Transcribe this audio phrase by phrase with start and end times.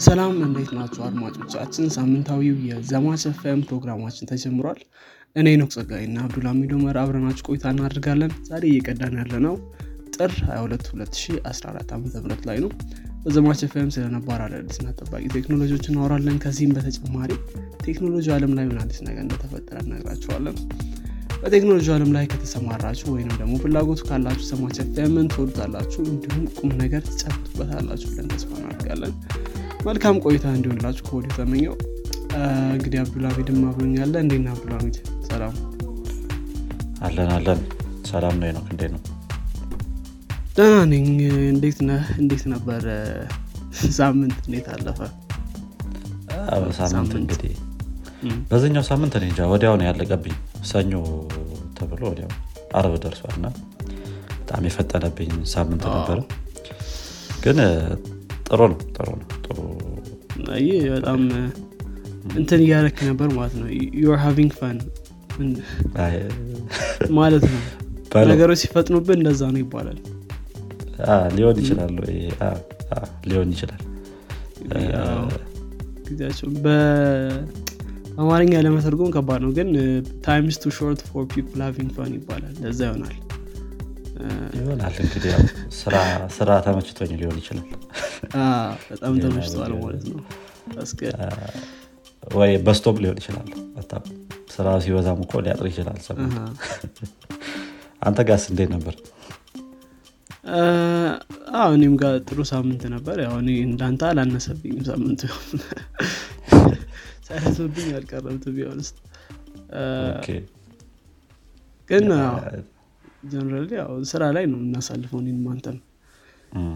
[0.00, 1.84] ሰላም እንዴት ናቸው አድማጮቻችን?
[1.94, 4.80] ሳምንታዊው የዘማች ኤፍኤም ፕሮግራማችን ተጀምሯል።
[5.36, 9.54] እኔ ሄኖክ ጸጋይ እና አብዱልሚድ ኡመር አብረናችሁ ቆይታ እናደርጋለን። ዛሬ እየቀዳን ያለነው
[10.16, 12.04] ጥር 22 2014 ዓ ም
[12.48, 12.70] ላይ ነው።
[13.24, 14.04] በዘማች ኤፍኤም ስለ
[14.38, 17.30] አዳዲስና ጠቃሚ ቴክኖሎጂዎች እናወራለን። ከዚህም በተጨማሪ
[17.86, 20.58] ቴክኖሎጂ አለም ላይ ምን አዲስ ነገር እንደተፈጠረ እነግራችኋለን።
[21.42, 28.08] በቴክኖሎጂ አለም ላይ ከተሰማራችሁ ወይም ደግሞ ፍላጎቱ ካላችሁ ሰማች ኤፍኤምን ትወዱታላችሁ እንዲሁም ቁም ነገር ትጨብጡበታላችሁ
[28.12, 29.14] ብለን ተስፋ እናደርጋለን
[29.86, 31.74] መልካም ቆይታ እንዲሆንላችሁ ከወዲሁ ተመኘው።
[32.74, 34.96] እንግዲህ አብዱልሚድም አብሮኛለ እንዴና አብዱልሚድ
[35.28, 35.54] ሰላም።
[37.00, 37.60] አለን አለን።
[38.10, 39.02] ሰላም ነው ነው እንዴት ነው?
[40.56, 41.06] ደህና ነኝ።
[41.52, 42.04] እንዴት ነህ?
[42.20, 42.82] እንዴት ነበር?
[43.98, 45.00] ሳምንት እንዴት አለፈ?
[46.80, 47.54] ሳምንት እንግዲህ
[48.50, 50.36] በዚኛው ሳምንት እኔ እንጃ ወዲያው ነው ያለቀብኝ።
[50.70, 50.92] ሰኞ
[51.78, 52.30] ተብሎ ወዲያው
[52.78, 53.46] አርብ ደርሷል እና
[54.38, 56.18] በጣም የፈጠነብኝ ሳምንት ነበረ።
[57.44, 57.58] ግን
[58.46, 59.56] ጥሩ ነው ጥሩ ነው ጥሩ
[60.62, 61.20] ይህ በጣም
[62.34, 63.66] እንትን እያረክ ነበር ማለት ነው።
[64.02, 64.76] You're having fun
[67.18, 67.60] ማለት ነው።
[68.30, 69.98] ነገሮች ሲፈጥኑብን እንደዛ ነው ይባላል።
[71.36, 71.92] ሊሆን ይችላል
[73.30, 73.80] ሊሆን ይችላል።
[76.06, 79.68] ጊዜያቸው በአማርኛ ለመተርጎም ከባድ ነው ግን
[80.26, 83.16] time's too short for people having fun ይባላል። ለዛ ይሆናል።
[84.58, 85.32] ይሆናል እንግዲህ
[86.36, 87.66] ስራ ተመችቶኝ ሊሆን ይችላል
[88.90, 90.20] በጣም ተመችተዋል ማለት ነው።
[92.34, 93.48] ወይ በስቶም ሊሆን ይችላል።
[94.54, 95.98] ስራ ሲበዛም እኮ ሊያጥር ይችላል
[98.02, 98.94] አንተ ጋስ እንዴት ነበር?
[101.74, 105.22] እኔም ጋር ጥሩ ሳምንት ነበር። ያው እኔ እንዳንተ አላነሰብኝም ሳምንቱ።
[107.26, 108.38] ሳይረስብኝ አልቀረም
[110.10, 110.26] Okay።
[111.90, 112.06] ግን
[113.32, 115.78] generally ያው ስራ ላይ ነው እናሳልፈው እኔም አንተም
[116.58, 116.74] እም።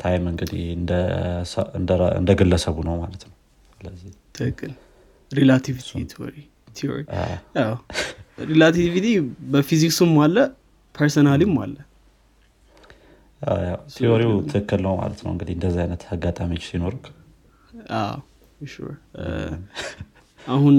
[0.00, 0.62] time እንግዲህ
[2.18, 3.34] እንደ ግለሰቡ ነው ማለት ነው።
[4.36, 4.72] ትክክል።
[8.50, 9.06] relativity
[9.52, 10.36] በፊዚክሱም አለ
[10.94, 11.76] personally ም አለ።
[13.94, 16.64] theory ው ትክክል ነው ማለት ነው። እንግዲህ እንደዚህ አይነት አጋጣሚዎች
[19.18, 19.26] እ፣
[20.40, 20.76] አሁን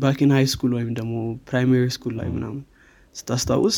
[0.00, 1.14] back in high school ወይም ደግሞ
[1.48, 2.60] primary school ላይ ምናምን
[3.14, 3.76] ስታስታውስ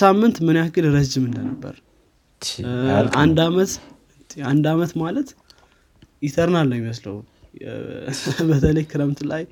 [0.00, 1.74] ሳምንት ምን ያክል ረጅም እንደነበር
[3.20, 3.72] አንድ አመት
[4.44, 5.28] አንድ አመት ማለት
[6.22, 7.16] eternal ነው የሚመስለው።
[8.48, 9.42] በተለይ ክረምት ላይ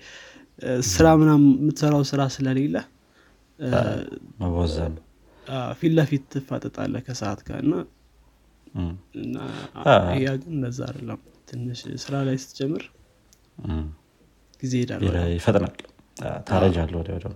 [0.89, 2.77] ስራ ምናምን የምትሰራው ስራ ስለሌለ
[5.79, 7.75] ፊት ለፊት ትፋጠጣለህ ከሰዓት ጋር እና
[10.23, 12.85] ያ ግን እንደዛ አይደለም። ትንሽ ስራ ላይ ስትጀምር
[14.63, 15.03] ጊዜ ይሄዳል
[15.35, 15.75] ይፈጥናል።
[16.49, 17.35] ታረጃለህ ወዲያው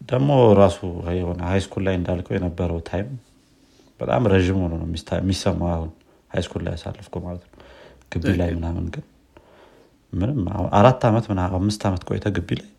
[0.00, 0.28] ደግሞ።
[0.60, 0.78] ራሱ
[1.18, 3.08] የሆነ high school ላይ እንዳልከው የነበረው time
[4.00, 4.86] በጣም ረዥም ሆኖ ነው
[5.20, 5.90] የሚሰማው አሁን
[6.30, 7.56] high school ላይ ያሳለፍኩት ማለት ነው።
[8.12, 9.04] ግቢ ላይ ምናምን ግን
[10.12, 10.38] ምንም
[10.78, 11.24] አራት ዓመት
[11.58, 12.70] አምስት ዓመት ቆይተህ ግቢ ላይ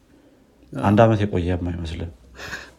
[0.73, 2.11] አንድ ዓመት የቆየም አይመስልም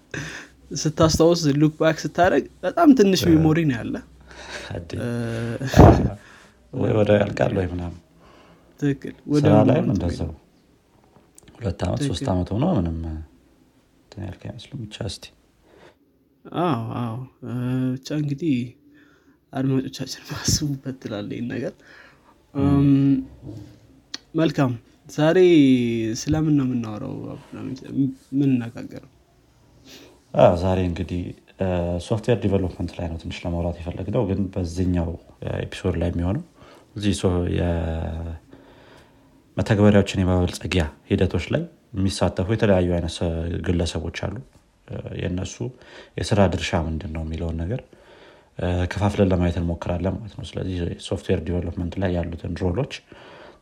[0.81, 3.95] ስታስታውስ look back ስታደርግ በጣም ትንሽ ሜሞሪ ነው ያለ።
[6.73, 7.99] ወይ ወደ ያልቃል ወይ ምናምን።
[9.39, 10.31] ስራ ላይም እንደዛው።
[11.57, 12.97] ሁለት ዓመት ሶስት ዓመት ሆኖ ምንም
[14.23, 15.25] ያልክ አይመስልም። ብቻ እስቲ
[16.45, 16.71] አዎ
[17.01, 17.17] አዎ።
[17.95, 18.57] ብቻ እንግዲህ
[19.53, 21.75] አድማጮቻችን ማስቡበት ትላለ ይህን ነገር።
[24.41, 24.73] መልካም።
[25.09, 25.39] ዛሬ
[26.21, 27.15] ስለምን ነው የምናወራው?
[28.39, 29.11] የምንነጋገረው
[30.35, 31.23] አዎ፣ ዛሬ እንግዲህ
[32.07, 35.09] software development ላይ ነው ትንሽ ለማውራት የፈለግነው። ግን በዚህኛው
[35.61, 36.45] episode ላይ የሚሆነው
[36.97, 37.13] እዚህ
[39.57, 41.63] የመተግበሪያዎችን የማበልጸጊያ ሂደቶች ላይ
[41.97, 43.17] የሚሳተፉ የተለያዩ አይነት
[43.67, 44.35] ግለሰቦች አሉ
[45.21, 45.57] የእነሱ
[46.19, 47.83] የስራ ድርሻ ምንድን ነው የሚለውን ነገር
[48.93, 52.95] ከፋፍለን ለማየት እንሞክራለን ማለት ነው። ስለዚህ software development ላይ ያሉትን role ኦች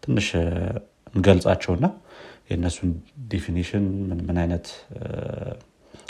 [0.04, 0.28] ትንሽ
[1.14, 1.86] እንገልጻቸውና
[2.50, 2.90] የእነሱን
[3.30, 4.66] definition ምን ምን አይነት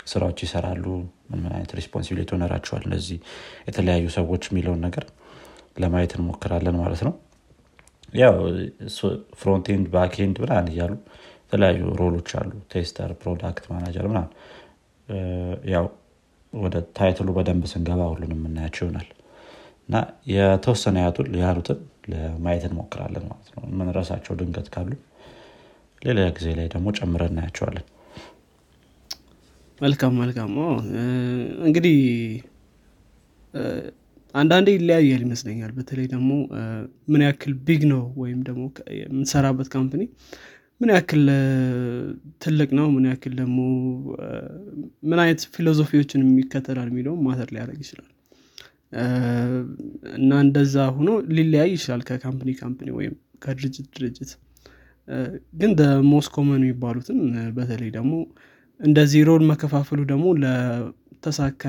[0.07, 0.85] ስራዎች ይሰራሉ
[1.29, 3.17] ምን ምን አይነት responsibility ይኖራቸዋል እነዚህ
[3.67, 5.05] የተለያዩ ሰዎች የሚለውን ነገር
[5.77, 7.13] ለማየት እንሞክራለን ማለት ነው።
[8.13, 8.35] ያው
[9.41, 10.93] frontend backend ምናምን እያሉ
[11.43, 14.60] የተለያዩ role ኦች አሉ። tester product manager ምናምን እ፣
[15.73, 15.85] ያው
[16.53, 19.09] ወደ title ኡ በደንብ ስንገባ ሁሉንም የምናያቸው ይሆናል።
[19.87, 19.95] እና
[20.31, 21.79] የተወሰነ ያቱን ያሉትን
[22.11, 24.91] ለማየት እንሞክራለን ማለት ነው። የምንረሳቸው ድንገት ካሉ
[26.01, 27.85] ሌላ ጊዜ ላይ ደግሞ ጨምረን እናያቸዋለን።
[29.81, 30.51] መልካም መልካም።
[31.67, 31.97] እንግዲህ
[34.35, 36.29] አንዳንዴ ይለያያል ይመስለኛል። በተለይ ደግሞ
[37.07, 38.63] ምን ያክል ቢግ ነው ወይም ደግሞ
[38.99, 40.03] የምንሰራበት ካምፕኒ
[40.81, 41.23] ምን ያክል
[42.43, 42.87] ትልቅ ነው?
[42.95, 43.57] ምን ያክል ደግሞ
[45.09, 48.09] ምን አይነት philosophy ዎችን የሚከተላል የሚለውም matter ሊያደርግ ይችላል።
[50.17, 53.13] እና እንደዛ ሆኖ ሊለያይ ይችላል ከ company company ወይም
[53.43, 54.31] ከድርጅት ድርጅት።
[55.61, 55.71] ግን
[56.11, 57.19] most common የሚባሉትን
[57.55, 58.13] በተለይ ደግሞ
[58.79, 61.63] እንደዚህ role መከፋፈሉ ደግሞ ለተሳካ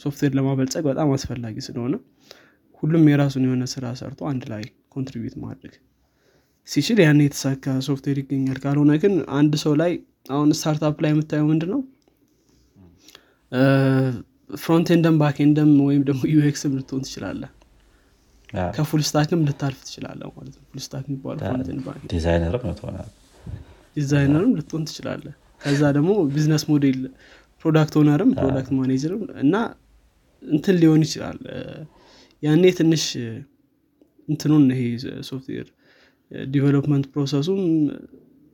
[0.00, 1.94] ሶፍትዌር ለማበልጸግ በጣም አስፈላጊ ስለሆነ
[2.82, 4.64] ሁሉም የራሱን የሆነ ስራ ሰርቶ አንድ ላይ
[4.94, 5.74] contribute ማድረግ
[6.68, 9.92] ሲችል ያን የተሳካ ሶፍትዌር ይገኛል። ካልሆነ ግን አንድ ሰው ላይ
[10.30, 11.80] አሁን startup ላይ የምታየው ምንድነው
[14.58, 17.50] frontend ም backend ም ወይም ደግሞ UX ም ልትሆን ትችላለህ።
[18.74, 21.36] ከ full stack ም ልታልፍ ትችላለህ ማለት ነው። full stack የሚባሉ
[23.96, 26.98] ዲዛይነርም ልትሆን ትችላለህ። ከዛ ደግሞ business model
[27.64, 29.54] product owner ም product manager ም እና
[30.42, 31.38] እንትን ሊሆን ይችላል።
[32.42, 33.04] ያኔ ትንሽ
[34.28, 34.82] እንትኑን ይሄ
[35.28, 35.68] ሶፍትዌር
[36.54, 37.60] development process ኡም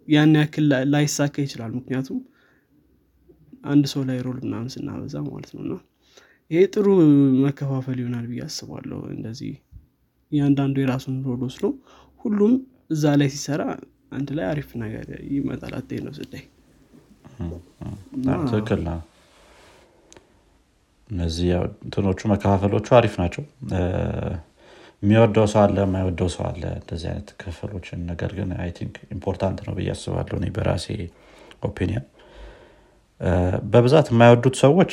[0.09, 2.19] ያን ያክል ላይሳካ ይችላል። ምክንያቱም
[3.65, 5.75] አንድ ሰው ላይ role ምናምን ስናበዛ ማለት ነው። እና
[6.51, 6.87] ይሄ ጥሩ
[7.45, 9.53] መከፋፈል ይሆናል ብዬ አስባለሁ። እንደዚህ
[10.33, 11.65] እያንዳንዱ የራሱን role ወስዶ
[12.21, 12.53] ሁሉም
[12.91, 13.63] እዛ ላይ ሲሰራ
[14.13, 16.45] አንድ ላይ አሪፍ ነገር ይመጣል at the end of the day
[18.45, 18.83] ትክክል
[21.11, 21.49] እነዚህ
[21.85, 23.45] እንትኖቹ መከፋፈሎቹ አሪፍ ናቸው
[25.03, 29.75] የሚወደው ሰው አለ የማይወደው ሰው አለ። እንደዚህ አይነት ክፍሎችን ነገር ግን I think important ነው
[29.79, 30.87] ብዬ አስባለሁ እኔ በራሴ
[31.69, 32.05] opinion
[33.73, 34.93] በብዛት የማይወዱት ሰዎች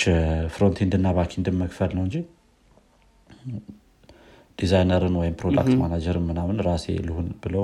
[0.56, 2.16] frontend እና backend ን መክፈል ነው እንጂ
[4.58, 7.64] ዲዛይነርን ወይም product manager ን ምናምን ራሴ ልሁን ብለው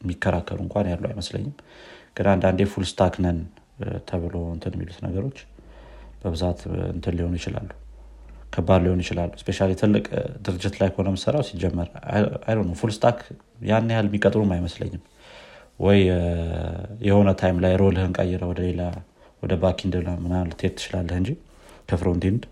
[0.00, 1.54] የሚከራከሩ እንኳን ያሉ አይመስለኝም።
[2.16, 3.38] ግን አንዳንዴ full stack ነን
[4.08, 5.38] ተብሎ እንትን የሚሉት ነገሮች
[6.22, 6.60] በብዛት
[6.94, 7.68] እንትን ሊሆኑ ይችላሉ
[8.48, 10.04] ከባድ ሊሆኑ ይችላሉ especially ትልቅ
[10.44, 11.88] ድርጅት ላይ ከሆነ ምሰራው ሲጀመር።
[12.80, 13.18] full stack
[13.62, 15.02] ያን ያህል የሚቀጥሩም አይመስለኝም።
[15.80, 16.00] ወይ
[17.08, 18.82] የሆነ time ላይ role ህን ቀይረህ ወደ ሌላ
[19.42, 21.30] ወደ backend ምናምን ልትሄድ ትችላለህ እንጂ
[21.90, 22.42] ከ frontend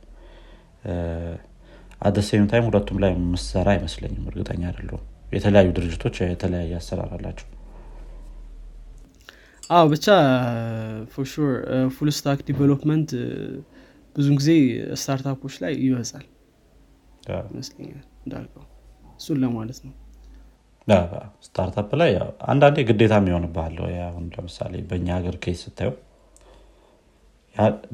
[2.03, 7.47] at the same time ሁለቱም ላይ ምሰራ አይመስለኝም። እርግጠኛ አይደለሁም። የተለያዩ ድርጅቶች የተለያየ አሰራር አላቸው።
[9.71, 10.07] አዎ ብቻ
[11.13, 11.27] for
[11.95, 13.11] full stack development
[14.17, 14.51] ብዙን ጊዜ
[15.01, 16.27] startup ኦች ላይ ይበዛል።
[17.51, 18.65] ይመስለኛል እንዳልከው።
[19.19, 19.95] እሱን ለማለት ነው።
[21.47, 22.11] startup ላይ
[22.51, 25.95] አንዳንዴ ግዴታ የሚሆንብሃል አሁን ለምሳሌ በእኛ ሀገር case ስታየው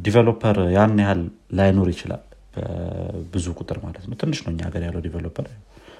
[0.04, 1.20] developer ያን ያህል
[1.58, 2.22] ላይኖር ይችላል
[3.32, 5.46] ብዙ ቁጥር ማለት ነው። ትንሽ ነው እኛ ሀገር ያለው developer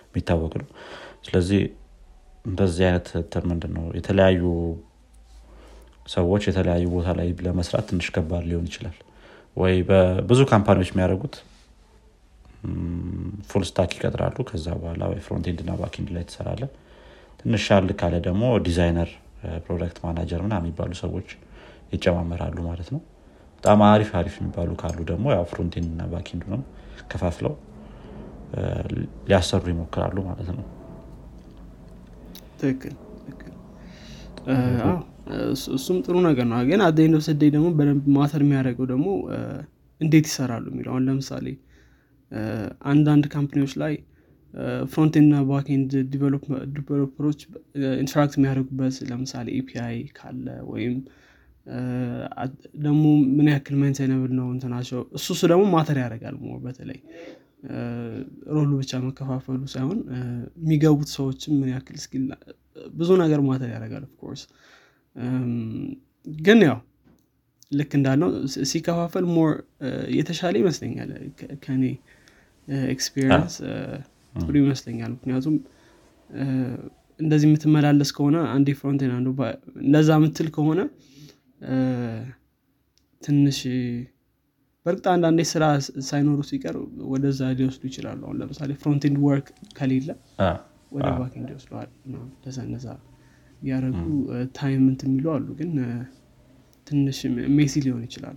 [0.07, 0.69] የሚታወቅ ነው።
[1.27, 1.61] ስለዚህ
[2.47, 3.09] እንደዚህ አይነት
[3.51, 4.43] ምንድን ነው የተለያዩ
[6.09, 8.97] ሰዎች የተለያዩ ቦታ ላይ ለመስራት ትንሽ ከባድ ሊሆን ይችላል
[9.57, 11.35] ወይ በብዙ company ዎች የሚያደርጉት
[13.49, 16.63] full stack ይቀጥራሉ። ከዛ በኋላ ወይ frontend እና backend ላይ ትሰራለህ
[17.41, 19.11] ትንሽ ሻል ካለ ደግሞ designer
[19.65, 21.29] product manager ምናምን የሚባሉ ሰዎች
[21.95, 23.01] ይጨማመራሉ ማለት ነው።
[23.57, 26.61] በጣም አሪፍ አሪፍ የሚባሉ ካሉ ደግሞ ያው frontend እና backend ኡ ነው
[27.11, 27.55] ከፋፍለው
[29.29, 30.65] ሊያሰሩ ይሞክራሉ ማለት ነው።
[32.61, 32.95] ትክክል
[35.77, 39.09] እሱም ጥሩ ነገር ነው። ግን አደኝ ስደይ ደግሞ በደንብ ማተር የሚያደርገው ደግሞ
[40.01, 41.47] እንዴት ይሰራሉ የሚለው ለምሳሌ
[42.91, 43.95] አንዳንድ ካምፕኒዎች ላይ
[44.93, 45.91] ፍሮንቴንድ እና ባክንድ
[46.75, 47.41] ዲቨሎፐሮች
[48.01, 50.97] ኢንተራክት የሚያደርጉበት ለምሳሌ ኤፒአይ ካለ ወይም
[52.83, 53.03] ደግሞ
[53.37, 56.99] ምን ያክል maintainable ነው እንትናቸው እሱ እሱ ደግሞ matter ያደርጋል more በተለይ።
[58.55, 59.99] role ኡ ብቻ መከፋፈሉ ሳይሆን
[60.63, 62.25] የሚገቡት ሰዎችም ምን ያክል skill
[62.95, 64.43] ብዙ ነገር matter ያደርጋል of course
[66.27, 66.79] ግን ያው
[67.73, 68.31] ልክ እንዳልከው
[68.71, 69.53] ሲከፋፈል more
[70.17, 71.11] የተሻለ ይመስለኛል
[71.65, 71.83] ከኔ
[72.93, 73.55] experience
[74.35, 75.55] ጥሩ ይመስለኛል። ምክንያቱም
[77.21, 79.29] እንደዚህ የምትመላለስ ከሆነ አንዴ frontend አንዱ
[79.85, 80.81] እንደዛ ምትል ከሆነ
[83.23, 83.59] ትንሽ
[84.87, 85.65] በእርግጥ አንዳንዴ ስራ
[86.07, 86.77] ሳይኖሩ ሲቀር
[87.13, 90.09] ወደዛ ሊወስዱ ይችላሉ። አሁን ለምሳሌ frontend work ከሌለ
[90.93, 91.91] ወደ backend ይወስደዋል።
[92.65, 92.87] እንደዛ
[93.65, 94.05] እነዛ እያደረጉ
[94.59, 95.73] time እንት የሚሉ አሉ። ግን
[96.87, 97.19] ትንሽ
[97.57, 98.37] messy ሊሆን ይችላል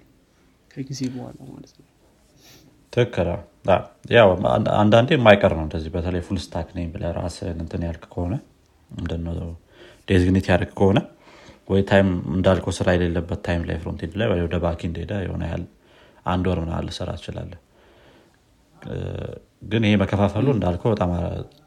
[0.72, 1.88] ከጊዜ በኋላ ማለት ነው።
[2.94, 3.29] ትክክል።
[4.15, 4.29] ያው
[4.79, 8.34] አንዳንዴ የማይቀር ነው እንደዚህ በተለይ full stack ነኝ ብለህ ራስህን እንትን ያልክ ከሆነ
[8.89, 9.50] ምንድነው
[10.10, 11.00] designate ያደርግ ከሆነ
[11.70, 15.63] ወይ time እንዳልከው ስራ የሌለበት time ላይ frontend ላይ ወደ backend ሄደህ የሆነ ያህል
[16.34, 17.53] አንድ ወር ምናምን ልትሰራ ትችላለህ
[19.65, 21.12] ግን ይሄ መከፋፈሉ እንዳልከው በጣም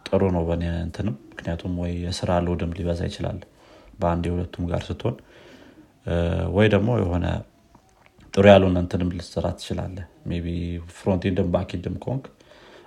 [0.09, 3.38] ጥሩ ነው በእኔ እንትንም። ምክንያቱም ወይ የስራ load ም ሊበዛ ይችላል
[4.00, 5.17] በአንድ የሁለቱም ጋር ስትሆን።
[6.57, 7.26] ወይ ደግሞ የሆነ
[8.35, 9.97] ጥሩ ያልሆነ እንትንም ልትሰራ ትችላለህ
[10.38, 10.49] ቢ
[10.97, 12.25] frontend ም backend ም ከሆንክ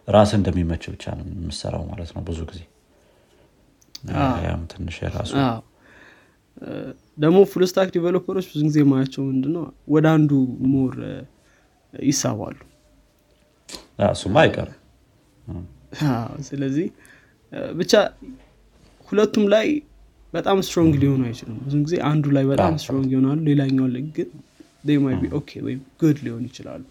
[0.08, 2.62] ራስህ እንደሚመችህ ብቻ ነው የምትሰራው ማለት ነው ብዙ ጊዜ።
[4.46, 5.32] ያም ትንሽ የራሱ
[7.18, 9.64] ደግሞ full stack developer ኦች ብዙ ጊዜ ማያቸው ምንድነው
[9.94, 10.32] ወደ አንዱ
[10.72, 10.96] more
[11.94, 12.58] ይሳባሉ።
[14.10, 14.78] እሱማ አይቀርም
[16.50, 16.88] ስለዚህ
[17.76, 17.94] ብቻ
[19.10, 19.68] ሁለቱም ላይ
[20.34, 24.30] በጣም strong ሊሆኑ አይችሉም። ብዙ ጊዜ አንዱ ላይ በጣም strong ይሆናሉ ሌላኛው ላይ ግን
[25.04, 26.84] maybe okay ወይም good ሊሆን ይችላሉ።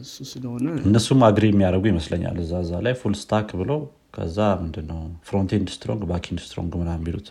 [0.00, 3.72] እሱ ስለሆነ እነሱም agree የሚያደርጉ ይመስለኛል እዛ እዛ ላይ full stack ብሎ
[4.16, 7.28] ከዛ ምንድነው frontend strong backend strong ምናምን የሚሉት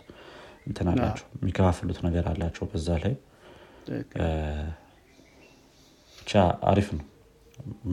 [0.68, 3.14] እንትን አላቸው የሚከፋፍሉት ነገር አላቸው በዛ ላይ።
[6.18, 6.32] ብቻ
[6.70, 7.04] አሪፍ ነው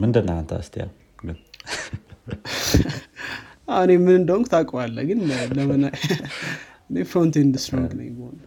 [0.00, 0.52] ምንድን አንተ
[1.20, 1.38] ግን
[3.76, 5.20] እኔ ምን እንደሆንክ ታውቀዋለህ ግን
[5.56, 5.84] ለምን?
[7.08, 8.40] frontend strong ነኝ በሆነ።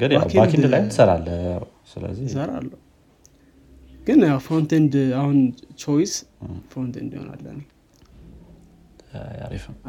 [0.00, 1.28] ግን backend ላይ ትሰራለህ
[1.92, 2.78] ስለዚህ እሰራለሁ።
[4.00, 5.38] ግን ያው frontend አሁን
[5.82, 6.14] choice
[6.72, 7.46] frontend ይሆናል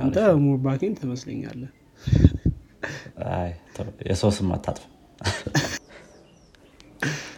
[0.02, 1.62] አንተ more backend ትመስለኛለህ
[4.10, 4.84] የሰው ስም አታጥፍ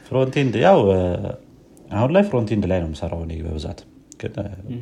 [0.08, 0.80] frontend ያው
[1.92, 3.80] አሁን ላይ frontend ላይ ነው የምሰራው እኔ በብዛት።
[4.22, 4.34] ግን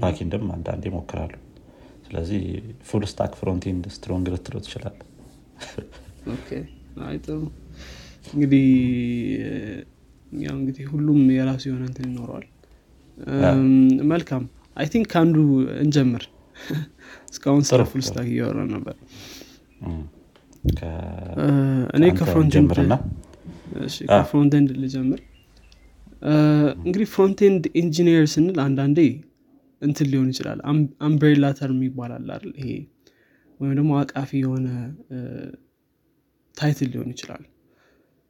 [0.02, 1.34] backend ም አንዳንዴ እሞክራለሁ
[2.06, 2.42] ስለዚህ
[2.90, 4.96] full stack frontend strong ልትል ትችላለህ
[8.30, 8.66] እንግዲህ
[10.32, 12.46] ያው እንግዲህ ሁሉም የራሱ የሆነ እንትን ይኖረዋል።
[14.12, 14.44] መልካም።
[14.78, 15.38] I think ከአንዱ
[15.84, 16.24] እንጀምር።
[17.32, 18.96] እስካሁን ስለ full stack እያወራን ነበር።
[21.96, 22.04] እኔ
[24.12, 25.22] ከ frontend ልጀምር
[26.84, 29.00] እንግዲህ frontend engineer ስንል አንዳንዴ
[29.82, 30.60] እንትን ሊሆን ይችላል።
[31.08, 32.28] umbrella term ይባላል
[32.60, 32.70] ይሄ
[33.60, 34.68] ወይም ደግሞ አቃፊ የሆነ
[36.58, 37.44] title ሊሆን ይችላል።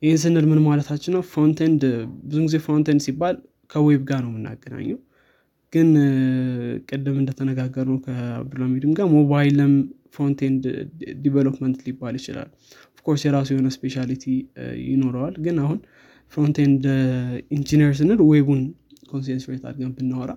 [0.02, 1.22] ይህን ስንል ምን ማለታችን ነው?
[1.32, 1.82] frontend
[2.24, 3.36] ብዙ ጊዜ frontend ሲባል
[3.72, 5.00] ከ web ጋር ነው የምናገናኘው።
[5.74, 5.90] ግን
[6.90, 9.74] ቅድም እንደተነጋገርነው ከአብዱልሚድም ጋር ሞባይልም
[10.16, 10.64] frontend
[11.24, 12.50] development ሊባል ይችላል።
[12.96, 14.24] of course የራሱ የሆነ speciality
[14.88, 15.80] ይኖረዋል። ግን አሁን
[16.32, 16.84] frontend
[17.52, 18.62] engineer ስንል web ኡን
[19.12, 20.32] concentrate አድርገን ብናወራ።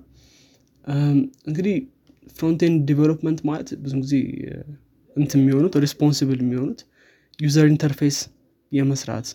[1.49, 1.77] እንግዲህ
[2.37, 4.15] frontend development ማለት ብዙ ጊዜ
[5.17, 6.81] እንት የሚሆኑት responsible የሚሆኑት
[7.39, 8.17] user interface
[8.73, 9.29] የመስራት።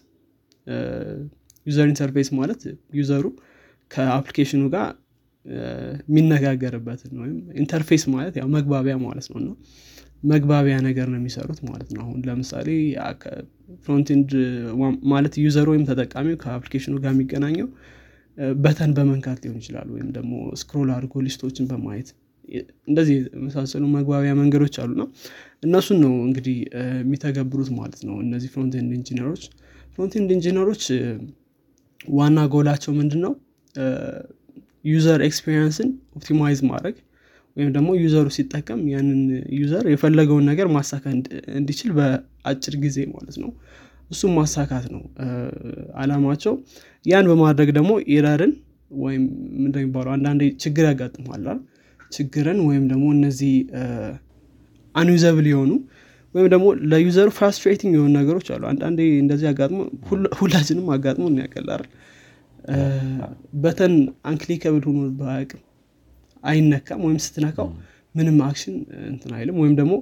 [1.65, 2.61] user interface ማለት
[2.99, 3.25] user
[3.91, 4.87] ኡ ከ application ኡ ጋር
[6.07, 9.49] የሚነጋገርበትን ወይም interface ማለት ያው መግባቢያ ማለት ነው። እና
[10.23, 12.67] መግባቢያ ነገር ነው የሚሰሩት ማለት ነው። አሁን ለምሳሌ
[13.85, 14.29] frontend
[15.13, 17.67] ማለት user ወይም ተጠቃሚው ከ application ኡ ጋር የሚገናኘው
[18.57, 22.09] button በመንካት ሊሆን ይችላል ወይም ደግሞ scroll አድርጎ list ኦችን በማየት
[22.87, 25.03] እንደዚህ የመሳሰሉ መግባቢያ መንገዶች አሉና
[25.63, 26.57] እነሱን ነው እንግዲህ
[26.97, 29.43] የሚተገብሩት ማለት ነው እነዚህ frontend engineer ኦች።
[29.95, 30.83] frontend engineer ኦች
[32.13, 33.33] ዋና ጎላቸው ምንድን ነው
[34.85, 36.95] user experience ን optimize ማድረግ
[37.57, 39.19] ወይም ደግሞ user ኡ ሲጠቀም ያንን
[39.57, 41.25] user የፈለገውን ነገር ማሳካት
[41.57, 43.51] እንዲችል በአጭር ጊዜ ማለት ነው።
[44.11, 45.03] እሱም ማሳካት ነው
[46.01, 46.53] አላማቸው።
[47.05, 48.53] ያን በማድረግ ደግሞ error ን
[49.01, 49.23] ወይም
[49.59, 51.59] እንደሚባለው አንዳንዴ ችግር ያጋጥማል
[52.11, 53.53] ችግርን ወይም ደግሞ እነዚህ
[54.95, 55.71] unusable የሆኑ
[56.35, 59.79] ወይም ደግሞ ለ user ኡ frustrating የሆኑ ነገሮች አሉ። አንዳንዴ እንደዚህ አጋጥሞ
[60.39, 61.83] ሁላችንም አጋጥሞ ያውቃል
[63.63, 63.93] button
[64.29, 65.61] unclickable ሆኖ በአቅም
[66.43, 67.67] አይነካም ወይም ስትነካው
[68.15, 68.75] ምንም action
[69.09, 69.93] እንትን አይልም ወይም ደግሞ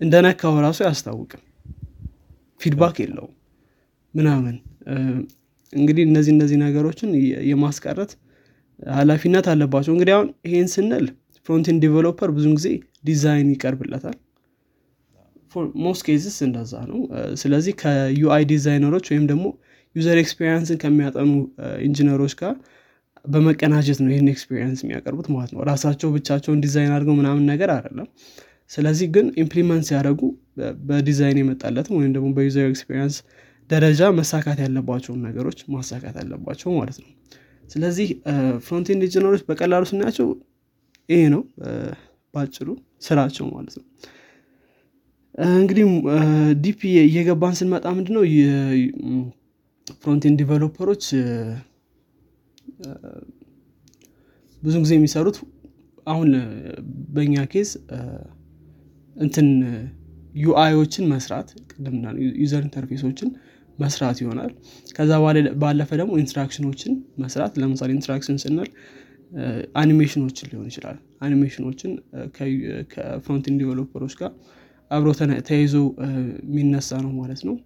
[0.00, 1.42] እንደነካው ራሱ አያስታውቅም።
[2.60, 3.32] feedback የለውም
[4.14, 4.56] ምናምን።
[5.72, 7.10] እንግዲህ እነዚህ እነዚህ ነገሮችን
[7.50, 8.10] የማስቀረት
[8.92, 11.06] ሀላፊነት አለባቸው። እንግዲህ አሁን ይሄን ስንል
[11.46, 12.68] front-end developer ብዙን ጊዜ
[13.04, 14.16] ዲዛይን ይቀርብለታል።
[15.82, 17.00] most cases እንደዛ ነው።
[17.40, 19.46] ስለዚህ ከ UI designer ኦች ወይም ደግሞ
[19.96, 21.30] user experience ን ከሚያጠኑ
[21.86, 22.54] ኢንጂነሮች ጋር
[23.24, 28.08] በመቀናጀት ነው ይህን experience የሚያቀርቡት ማለት ነው። ራሳቸው ብቻቸውን ዲዛይን አድርገው ምናምን ነገር አይደለም።
[28.70, 30.20] ስለዚህ ግን implement ሲያደርጉ
[30.88, 33.16] በዲዛይን የመጣለትም ወይም ደግሞ በ user experience
[33.70, 37.10] ደረጃ መሳካት ያለባቸውን ነገሮች ማሳካት አለባቸው ማለት ነው።
[37.64, 38.08] ስለዚህ
[38.64, 40.26] front-end engineer ኦች በቀላሉ ስናያቸው
[41.08, 41.42] ይሄ ነው።
[42.34, 42.68] ባጭሩ
[43.06, 43.84] ስራቸው ማለት ነው።
[45.54, 45.84] እንግዲህ
[46.62, 48.24] deep እየገባን ስንመጣ ምንድነው?
[50.02, 51.04] front-end developer ኦች
[54.62, 55.36] ብዙ ጊዜ የሚሰሩት
[56.06, 56.28] አሁን
[57.14, 57.70] በእኛ case
[59.16, 59.48] እንትን
[60.42, 61.96] UI ዎችን መስራት ቅድም
[62.42, 63.30] user interface ኦችን
[63.78, 64.50] መስራት ይሆናል።
[64.96, 65.10] ከዛ
[65.62, 68.68] ባለፈ ደግሞ interaction ኦችን መስራት። ለምሳሌ interaction ስንል
[69.80, 70.96] አኒሜሽኖችን ሊሆን ይችላል።
[71.26, 71.92] አኒሜሽኖችን
[72.94, 74.32] ከ front-end developer ኦች ጋር
[74.90, 75.08] አብሮ
[75.48, 75.74] ተያይዞ
[76.48, 77.56] የሚነሳ ነው ማለት ነው።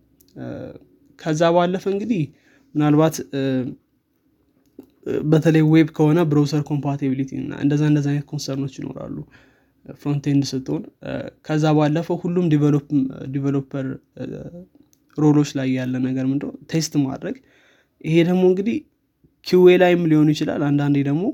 [1.18, 2.22] ከዛ ባለፈ እንግዲህ
[2.74, 3.16] ምናልባት
[5.26, 9.16] በተለይ web ከሆነ browser compatibility እና እንደዛ እንደዛ አይነት concern ኦች ይኖራሉ
[9.98, 10.82] front-end ስትሆን።
[11.46, 12.46] ከዛ ባለፈው ሁሉም
[13.34, 13.86] developer
[15.18, 17.36] role ኦች ላይ ያለ ነገር ምንድነው test ማድረግ።
[18.04, 18.76] ይሄ ደግሞ እንግዲህ
[19.46, 21.24] QA ላይም ሊሆኑ ይችላል። አንዳንዴ ደግሞ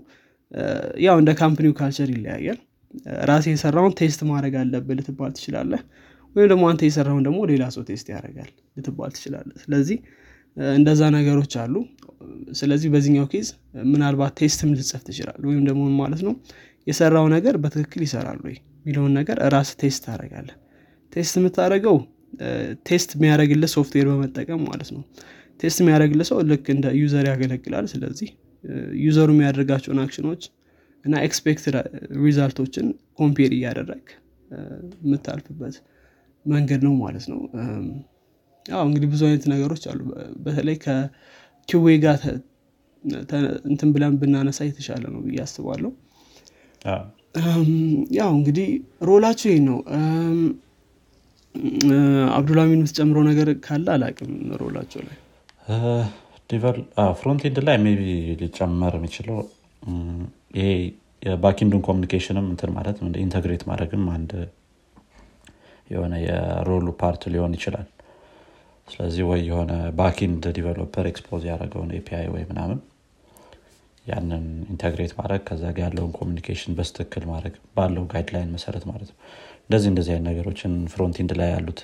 [1.04, 2.58] ያው እንደ company ው culture ይለያያል።
[3.28, 5.82] ራሴ የሰራውን test ማድረግ አለብህ ልትባል ትችላለህ።
[6.36, 9.98] ወይም ደግሞ አንተ የሰራውን ደግሞ ሌላ ሰው test ያደርጋል ልትባል ትችላለህ። ስለዚህ
[10.76, 11.74] እንደዛ ነገሮች አሉ
[12.58, 13.48] ስለዚህ በዚህኛው case
[13.90, 16.34] ምናልባት test ም ልትጽፍ ትችላል ወይም ደግሞ ማለት ነው?
[16.86, 20.48] የሰራው ነገር በትክክል ይሰራል ወይ የሚለውን ነገር ራስህ test ታደርጋለህ
[21.12, 21.96] test የምታደረገው
[22.88, 25.02] test የሚያደረግልህ ሶፍትዌር በመጠቀም ማለት ነው።
[25.60, 28.28] test የሚያደረግልህ ሰው ልክ እንደ user ያገለግላል ስለዚህ
[29.02, 30.42] user ኡ የሚያደርጋቸውን አክሽኖች
[31.04, 31.64] እና expect
[32.24, 32.86] result ኦችን
[33.18, 34.04] compare እያደረግ
[35.02, 35.76] የምታልፍበት
[36.46, 37.40] መንገድ ነው ማለት ነው።
[38.82, 40.00] እንግዲህ ብዙ አይነት ነገሮች አሉ
[40.44, 40.76] በተለይ
[41.68, 42.22] ከ QA ጋር
[43.70, 45.90] እንትን ብለን ብናነሳ የተሻለ ነው ብዬ አስባለሁ።
[48.16, 48.68] ያው እንግዲህ
[49.08, 49.78] role ኣችሁ ይህ ነው።
[52.36, 55.16] አብዱላሚን የምትጨምረው ነገር ካለ አላቅም role ኣቸው ላይ።
[57.18, 58.02] front end ላይ maybe
[58.40, 59.38] ሊጨመር የሚችለው
[60.56, 60.66] ይሄ
[61.22, 64.32] የ back-end ኡን communication ም እንትን ማለት integrate ማድረግም አንድ
[65.90, 67.86] የሆነ የ role ኡ part ሊሆን ይችላል
[68.88, 72.78] ስለዚህ ወይ የሆነ back-end developer expose ያደረገውን API ወይ ምናምን
[74.06, 79.18] ያንን integrate ማድረግ ከዛ ጋ ያለውን communication በትክክል ማድረግ ባለው guideline መሰረት ማለት ነው።
[79.64, 81.80] እንደዚህ እንደዚህ አይነት ነገሮችን front-end ላይ ያሉት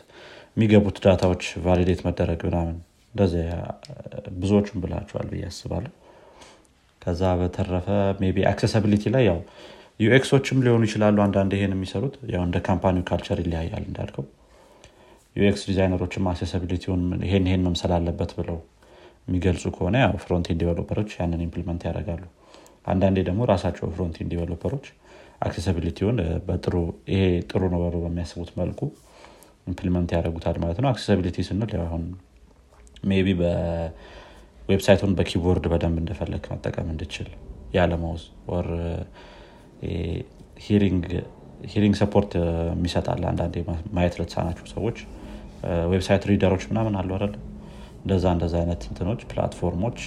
[0.56, 2.76] የሚገቡት data ዎች validate መደረግ ምናምን
[3.14, 3.44] እንደዚህ
[4.40, 5.92] ብዙዎቹን ብለሃቸዋል ብዬ አስባለሁ።
[7.02, 7.88] ከዛ በተረፈ
[8.30, 9.38] ቢ accessibility ላይ ያው
[10.00, 14.26] UX ኦችም ሊሆኑ ይችላሉ አንዳንድ ይሄን የሚሰሩት። ያው እንደ company ው culture ይለያያል እንዳልከው
[15.38, 18.58] UX designer ኦችም accessibility ውን ይሄን ይሄን መምሰል አለበት ብለው
[19.28, 22.22] የሚገልጹ ከሆነ ያው front-end developer ኦች ያንን implement ያደርጋሉ።
[22.86, 24.86] አንዳንዴ ደግሞ ራሳቸው front-end developer ኦች
[25.46, 26.74] accessibility ውን በጥሩ
[27.12, 28.80] ይሄ ጥሩ ነው ብሎ በሚያስቡት መልኩ
[29.66, 32.04] implement ያደርጉታል ማለት ነው። accessibility ስንል አሁን
[33.08, 37.28] maybe በ website ኡን በ keyboard በደንብ እንደፈለግ መጠቀም እንድችል
[37.76, 38.68] ያለ mouse or
[40.66, 41.06] hearing
[42.00, 42.32] support
[42.70, 43.56] የሚሰጣል አንዳንዴ
[43.96, 44.98] ማየት ለተሳናቸው ሰዎች
[45.92, 47.34] website reader ኦች ምናምን አሉ አይደለ
[48.02, 49.98] እንደዛ እንደዛ አይነት እንትኖች platform ኦች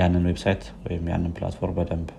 [0.00, 2.10] ያንን website ወይም ያንን platform በደንብ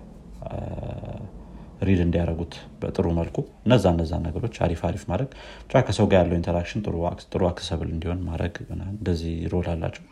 [1.86, 5.30] read እንዲያደረጉት በጥሩ መልኩ እነዛ እነዛ ነገሮች አሪፍ አሪፍ ማድረግ
[5.62, 6.82] ብቻ ከሰው ጋር ያለው interaction
[7.30, 8.54] ጥሩ accessible እንዲሆን ማድረግ
[8.90, 10.04] እንደዚህ role አላቸው።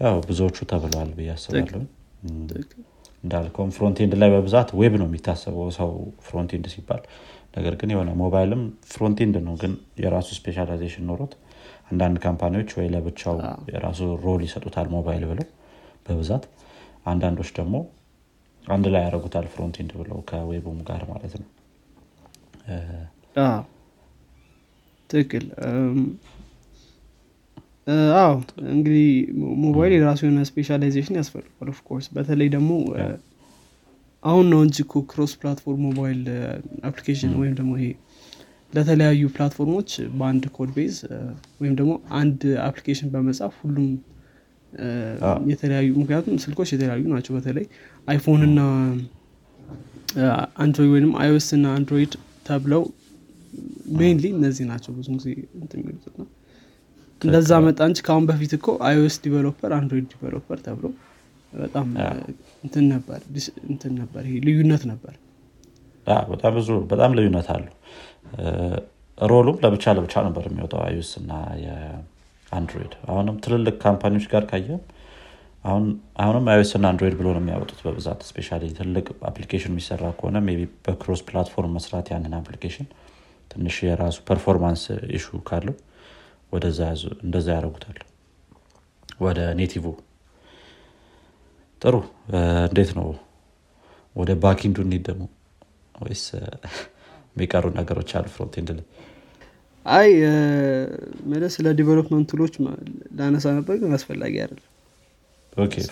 [0.00, 1.80] ያው ብዙዎቹ ተብለዋል ብዬ አስባለሁ።
[3.24, 5.90] እንዳልከውም front-end ላይ በብዛት web ነው የሚታሰበው ሰው
[6.26, 7.02] front-end ሲባል
[7.56, 11.34] ነገር ግን የሆነ ሞባይልም front-end ነው ግን የራሱ specialization ኖሮት
[11.90, 13.36] አንዳንድ company ዎች ወይ ለብቻው
[13.72, 15.46] የራሱ role ይሰጡታል ሞባይል ብለው
[16.06, 16.44] በብዛት።
[17.06, 17.76] አንዳንዶች ደግሞ
[18.64, 21.48] አንድ ላይ ያደረጉታል front-end ብለው ከ web ኡም ጋር ማለት ነው።
[25.10, 25.44] ትክክል።
[28.20, 28.32] አዎ።
[28.70, 29.04] እንግዲህ
[29.64, 32.70] ሞባይል የራሱ የሆነ specialization ያስፈልገዋል of course በተለይ ደግሞ
[34.26, 34.76] አሁን ነው እንጂ
[35.10, 36.20] cross platform mobile
[36.88, 37.86] application ወይም ደግሞ ይሄ
[38.72, 40.96] ለተለያዩ platform ኦች በአንድ code base
[41.60, 43.88] ወይም ደግሞ አንድ application በመጻፍ ሁሉም
[45.50, 47.66] የተለያዩ ምክንያቱም ስልኮች የተለያዩ ናቸው። በተለይ
[48.08, 48.60] አይፎን እና
[50.62, 52.12] አንድሮይድ ወይም አይኦስ እና አንድሮይድ
[52.46, 52.82] ተብለው
[53.98, 55.28] mainly እነዚህ ናቸው ብዙ ጊዜ
[55.74, 56.26] የሚሉት ነው
[57.20, 60.86] እንደዛ መጣ እንጂ ከአሁን በፊት እኮ iOS developer Android developer ተብሎ
[61.56, 61.86] በጣም
[62.64, 63.20] እንትን ነበር
[63.68, 65.14] እንትን ነበር ይሄ ልዩነት ነበር።
[66.30, 67.64] በጣም ብዙ በጣም ልዩነት አለው
[69.18, 74.26] role ኡም ለብቻ ለብቻ ነበር የሚወጣው የ iOS እና የ Android። አሁንም ትልልቅ company ዎች
[74.32, 74.82] ጋር ካየህም
[76.20, 78.48] አሁንም iOS እና Android ብሎ ነው የሚያወጡት በብዛት። especially
[78.78, 80.52] ትልቅ application የሚሰራ ከሆነ ቢ
[80.84, 82.86] በ cross platform መስራት ያንን application
[83.50, 84.82] ትንሽ የራሱ performance
[85.18, 85.76] issue ካለው
[87.24, 87.98] እንደዛ ያደርጉታል
[89.20, 89.84] ወደ native
[91.86, 91.96] ጥሩ?
[92.66, 93.08] እንዴት ነው
[94.16, 95.24] ወደ backend ኡ እንሂድ ደግሞ?
[96.02, 96.22] ወይስ
[97.34, 98.86] የሚቀሩ ነገሮች አሉ frontend ላይ?
[99.86, 100.08] አይ
[101.30, 102.54] መለ ስለ development tool ኦች
[103.18, 104.72] ላነሳ ነበር ግን አስፈላጊ አይደለም።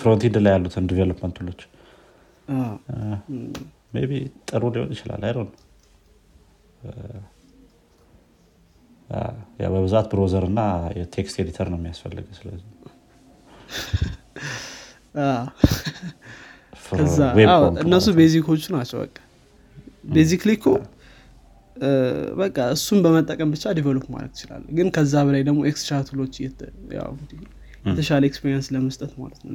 [0.01, 1.61] frontend ላይ ያሉትን development tool ኦች?
[4.05, 4.13] ቢ
[4.49, 5.33] ጥሩ ሊሆን ይችላል። አይ
[9.75, 10.61] በብዛት browser እና
[10.99, 12.69] የ text editor ነው የሚያስፈልግ ስለዚህ
[17.85, 19.17] እነሱ basic ኦቹ ናቸው በቃ።
[20.15, 20.67] basically እኮ
[22.41, 26.35] በቃ እሱን በመጠቀም ብቻ develop ማድረግ ትችላለህ ግን ከዛ በላይ ደግሞ extra tool ኦች
[27.85, 29.55] የተሻለ experience ለመስጠት ማለት ነው።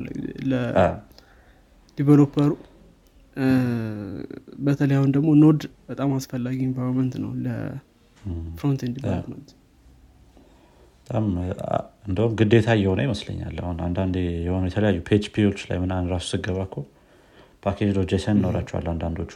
[1.98, 2.52] ለ developer ኡ
[4.66, 9.50] በተለይ አሁን ደግሞ Node በጣም አስፈላጊ environment ነው ለ front end development
[11.10, 11.28] በጣም
[12.08, 16.76] እንደውም ግዴታ እየሆነ ይመስለኛል። አሁን አንዳንዴ የሆኑ የተለያዩ PHP ዎች ላይ ምናምን ራሱ ስገባ እኮ
[17.64, 19.32] package JSON ይኖራቸዋል አንዳንዶቹ።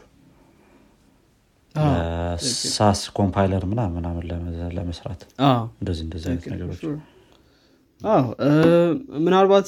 [2.74, 4.24] Sass compiler ምናምን ምናምን
[4.78, 5.22] ለመስራት
[5.80, 6.82] እንደዚህ እንደዚህ አይነት ነገሮች
[8.02, 8.24] አዎ
[9.26, 9.68] ምናልባት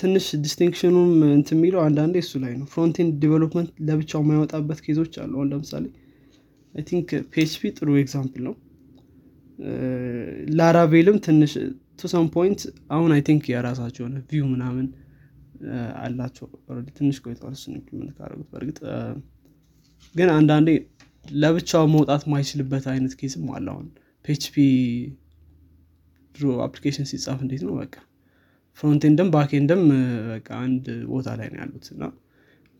[0.00, 5.14] ትንሽ distinction ኡም እንት የሚለው አንዳንዴ እሱ ላይ ነው። frontend development ለብቻው የማይወጣበት case ኦች
[5.22, 5.84] አሉ። አሁን ለምሳሌ
[6.74, 8.54] I think PHP ጥሩ example ነው
[10.58, 11.52] Laravel ም ትንሽ
[11.98, 12.60] to some point
[12.94, 14.86] አሁን I think የራሳቸው የሆነ view ምናምን
[16.02, 16.46] አላቸው
[16.98, 18.14] ትንሽ ቆይተዋል እሱን implement
[18.52, 18.78] በእርግጥ
[20.14, 20.68] ግን አንዳንዴ
[21.34, 23.88] ለብቻው መውጣት ማይችልበት አይነት case ም አለ አሁን።
[24.24, 24.54] PHP
[26.34, 27.74] ድሮ application ሲጻፍ እንዴት ነው?
[27.80, 27.94] በቃ
[28.78, 29.82] frontend ም backend ም
[30.30, 32.02] በቃ አንድ ቦታ ላይ ነው ያሉት እና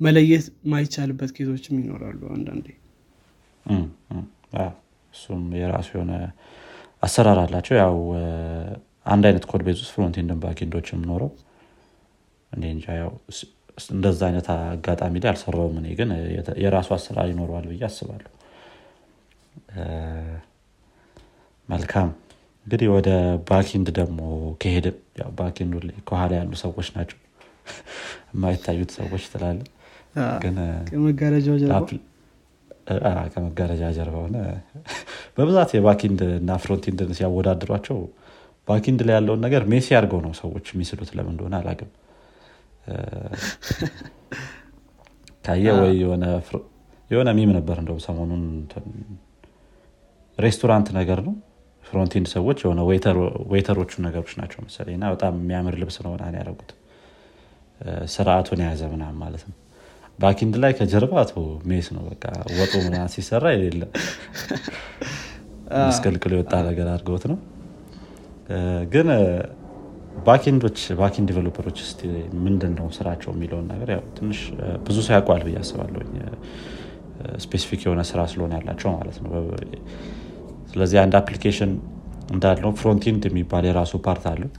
[0.00, 2.66] መለየት ማይቻልበት case ኦችም ይኖራሉ አንዳንዴ።
[5.14, 6.12] እሱም የራሱ የሆነ
[7.02, 7.94] አሰራር አላቸው። ያው
[9.06, 11.30] አንድ አይነት code base ውስጥ frontend ን backend ኦችም ኖረው
[12.52, 13.10] እኔ እንጃ። ያው
[13.90, 16.10] እንደዛ አይነት አጋጣሚ ላይ አልሰራውም እኔ ግን
[16.64, 18.28] የራሱ አሰራር ይኖረዋል ብዬ አስባለሁ።
[21.68, 22.10] መልካም።
[22.66, 23.10] እንግዲህ ወደ
[23.48, 24.20] backend ደግሞ
[24.62, 24.96] ከሄድን።
[25.38, 25.74] backend ኡ
[26.08, 27.18] ከኋላ ያሉ ሰዎች ናቸው።
[28.32, 29.58] የማይታዩት ሰዎች ትላለህ
[30.42, 30.56] ግን
[33.32, 34.36] ከመጋረጃ ጀርባ ሆነ።
[35.36, 37.98] በብዛት የ backend እና frontend ን ሲያወዳድሯቸው
[38.68, 41.90] backend ላይ ያለውን ነገር messy አድርገው ነው ሰዎች የሚስሉት። ለምን እንደሆነ አላውቅም
[45.44, 45.94] ካየህ ወይ
[47.10, 48.42] የሆነ meme ነበር እንደውም ሰሞኑን
[50.38, 51.34] ሬስቶራንት ነገር ነው።
[51.84, 52.80] frontend ሰዎች የሆነ
[53.52, 56.70] waiter ኦቹ ነገሮች ናቸው መሰለኝ። እና በጣም የሚያምር ልብስ ነው ምናምን ያደረጉት።
[58.14, 59.56] ስርአቱን የያዘ ምናምን ማለት ነው
[60.20, 61.34] backend ላይ ከጀርባ አቶ
[61.70, 62.24] mess ነው። በቃ
[62.58, 63.82] ወጡ ምናምን ሲሰራ የሌለ
[65.82, 67.38] ምስቅልቅል የወጣ ነገር አድርገውት ነው።
[68.92, 69.08] ግን
[70.26, 71.92] backend ኦች backend developer ኦች ስ
[72.44, 74.38] ምንድን ነው ስራቸው የሚለውን ነገር ያው ትንሽ
[74.86, 76.00] ብዙ ሰው ያውቋል ብዬ አስባለሁ
[77.44, 79.30] specific የሆነ ስራ ስለሆነ ያላቸው ማለት ነው።
[80.70, 81.70] ስለዚህ አንድ application
[82.34, 84.50] እንዳለው frontend የሚባል የራሱ part አለው።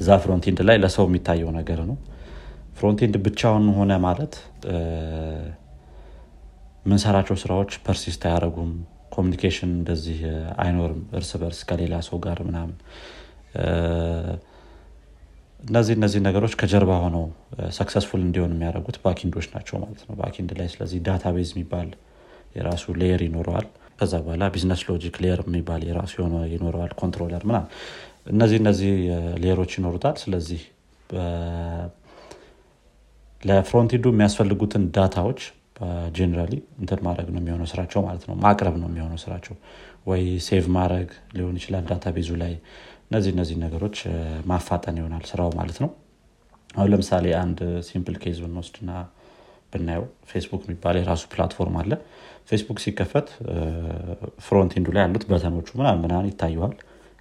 [0.00, 1.96] እዛ frontend ላይ ለሰው የሚታየው ነገር ነው
[2.80, 4.34] frontend ብቻውን ሆነ ማለት
[6.86, 8.70] ምንሰራቸው ስራዎች persist አያደርጉም
[9.14, 10.18] communication እንደዚህ
[10.62, 12.76] አይኖርም እርስ በርስ ከሌላ ሰው ጋር ምናምን።
[15.62, 17.24] እነዚህ እነዚህ ነገሮች ከጀርባ ሆነው
[17.78, 21.88] successful እንዲሆን የሚያደርጉት backend ኦች ናቸው ማለት ነው። backend ላይ ስለዚህ database የሚባል
[22.56, 23.66] የራሱ layer ይኖረዋል።
[23.98, 27.58] ከዛ በኋላ business logic layer የሚባል የራሱ የሆነ ይኖረዋል። controller ምና
[28.32, 28.92] እነዚህ እነዚህ
[29.42, 30.62] layer ኦች ይኖሩታል። ስለዚህ
[33.40, 35.40] ለ frontend ኡ የሚያስፈልጉትን data ዎች
[36.16, 39.54] generally እንትን ማድረግ ነው የሚሆነው ስራቸው ማለት ነው። ማቅረብ ነው የሚሆነው ስራቸው።
[40.06, 42.52] ወይ save ማድረግ ሊሆን ይችላል data base ኡ ላይ።
[43.06, 43.96] እነዚህ እነዚህ ነገሮች
[44.50, 45.90] ማፋጠን ይሆናል ስራው ማለት ነው።
[46.74, 48.90] አሁን ለምሳሌ አንድ simple case ብንወስድና
[49.72, 51.92] ብናየው ፌስቡክ የሚባል የራሱ platform አለ።
[52.50, 53.28] ፌስቡክ ሲከፈት
[54.46, 56.74] front ላይ ያሉት button ኦቹ ምናምን ምናምን ይታየዋል።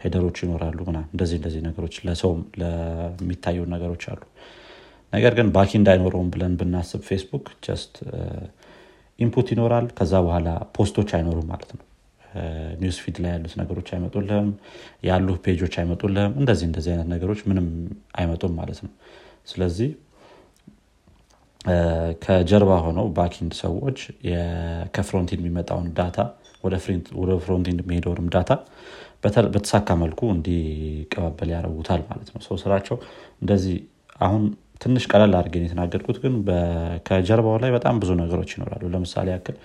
[0.03, 4.21] header ኦች ይኖራሉ ምና እንደዚህ እንደዚህ ነገሮች ለሰውም ለሚታዩ ነገሮች አሉ
[5.13, 7.93] ነገር ግን backend አይኖረውም ብለን ብናስብ Facebook just
[9.19, 11.85] input ይኖራል። ከዛ በኋላ post ኦች አይኖሩም ማለት ነው።
[12.81, 14.49] news feed ላይ ያሉት ነገሮች አይመጡልህም
[15.03, 17.67] ያሉ page ኦች አይመጡልህም እንደዚህ እንደዚህ አይነት ነገሮች ምንም
[18.19, 18.91] አይመጡም ማለት ነው።
[19.47, 19.89] ስለዚህ
[22.23, 23.97] ከጀርባ ሆነው backend ሰዎች
[24.95, 26.17] ከ frontend የሚመጣውን data
[26.63, 26.75] ወደ
[27.45, 28.51] frontend የሚሄደውንም data
[29.23, 32.97] በተሳካ መልኩ እንዲቀባበል ያደርጉታል ማለት ነው። ሰው ስራቸው
[33.41, 33.77] እንደዚህ
[34.19, 34.43] አሁን
[34.81, 36.35] ትንሽ ቀለል አድርገን የተናገርኩት። ግን
[37.07, 39.55] ከጀርባው ላይ በጣም ብዙ ነገሮች ይኖራሉ። ለምሳሌ ያክል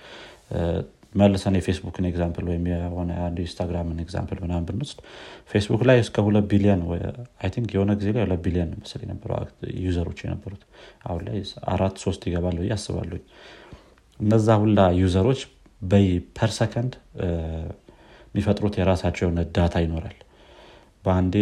[1.15, 4.99] መልሰን የ Facebook ን example ወይም የሆነ አንዱ Instagram ን example ምናምን ብንወስድ
[5.51, 6.81] ፌስቡክ ላይ እስከ ሁለት ቢሊዮን
[7.53, 9.31] think የሆነ ጊዜ ላይ ሁለት ቢሊዮን መሰል የነበሩ
[9.85, 10.63] user ኦች የነበሩት።
[11.05, 11.37] አሁን ላይ
[11.73, 13.19] አራት ሶስት ይገባል ብዬ አስባለሁ
[14.19, 15.39] እነዛ ሁላ user ኦች
[15.81, 16.05] በ
[16.37, 16.93] per second
[18.29, 20.17] የሚፈጥሩት የራሳቸው የሆነ data ይኖራል።
[21.03, 21.35] በአንዴ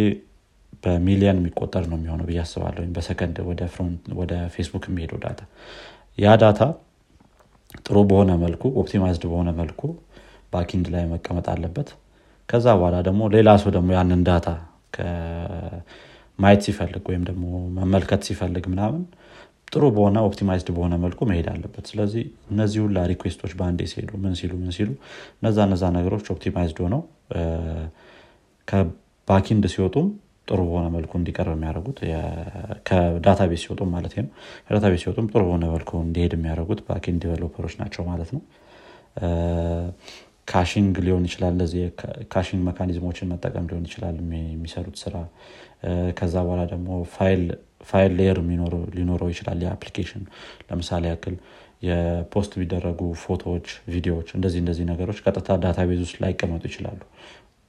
[0.84, 3.36] በሚሊየን የሚቆጠር ነው የሚሆነው ብዬ አስባለሁ በሰከንድ
[4.20, 5.40] ወደ ፌስቡክ የሚሄደው data።
[6.18, 6.60] ያ data
[7.80, 9.80] ጥሩ በሆነ መልኩ optimized በሆነ መልኩ
[10.52, 11.88] backend ላይ መቀመጥ አለበት።
[12.48, 14.48] ከዛ በኋላ ደግሞ ሌላ ሰው ደግሞ ያንን data
[16.38, 17.44] ማየት ሲፈልግ ወይም ደግሞ
[17.76, 19.02] መመልከት ሲፈልግ ምናምን
[19.68, 24.34] ጥሩ በሆነ optimized በሆነ መልኩ መሄድ አለበት። ስለዚህ እነዚህ ሁላ request ኦች በአንዴ ሲሄዱ ምን
[24.40, 24.90] ሲሉ ምን ሲሉ
[25.38, 27.02] እነዛ እነዛ ነገሮች optimized ሆነው
[28.68, 30.06] ከ backend ሲወጡም
[30.48, 31.98] ጥሩ በሆነ መልኩ እንዲቀርብ የሚያደርጉት
[32.88, 34.28] ከ database ሲወጡም ማለት ነው።
[34.66, 38.42] ከ database ሲወጡም ጥሩ በሆነ መልኩ እንዲሄድ የሚያደርጉት backend developer ኦች ናቸው ማለት ነው።
[40.48, 41.82] caching ሊሆን ይችላል እንደዚህ
[42.32, 44.16] caching mechanism ኦችን መጠቀም ሊሆን ይችላል
[44.50, 45.14] የሚሰሩት ስራ።
[46.18, 46.88] ከዛ በኋላ ደግሞ
[47.88, 48.38] file layer
[48.96, 50.22] ሊኖረው ይችላል የ application።
[50.68, 51.34] ለምሳሌ ያክል
[51.82, 57.00] የ post የሚደረጉ ፎቶዎች ቪዲዮዎች እንደዚህ እንደዚህ ነገሮች ቀጥታ database ውስጥ ላይቀመጡ ይችላሉ።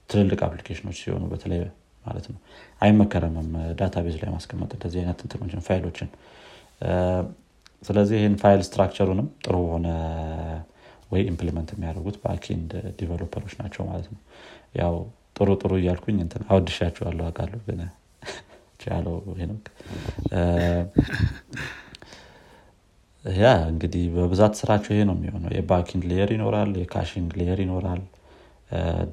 [0.09, 1.61] ትልልቅ application ኦች ሲሆኑ በተለይ
[2.05, 2.37] ማለት ነው።
[2.81, 6.09] አይመከረምም database ላይ ማስቀመጥ እንደዚህ አይነት እንትኖችን ፋይሎችን።
[7.81, 9.87] ስለዚህ ይህን file structure ኡንም ጥሩ ሆነ
[11.11, 14.19] ወይ implement የሚያደርጉት backend developer ኦች ናቸው ማለት ነው።
[14.79, 14.95] ያው
[15.37, 17.79] ጥሩ ጥሩ እያልኩኝ እንትን አወድሻቸዋለሁ አውቃለሁ ግን
[23.35, 28.01] ያ እንግዲህ በብዛት ስራቸው ይሄ ነው የሚሆነው። የ backend layer ይኖራል የ caching layer ይኖራል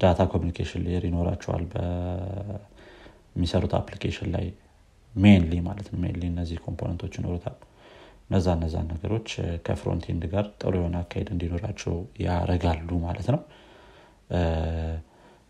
[0.01, 1.63] data communication layer ይኖራቸዋል
[3.35, 4.45] በሚሰሩት application ላይ
[5.13, 7.57] mainly ማለት ነው። mainly እነዚህ component ኦች ይኖሩታል።
[8.27, 9.29] እነዛ እነዛን ነገሮች
[9.65, 13.41] ከ frontend ጋር ጥሩ የሆነ አካሄድ እንዲኖራቸው ያረጋሉ ማለት ነው።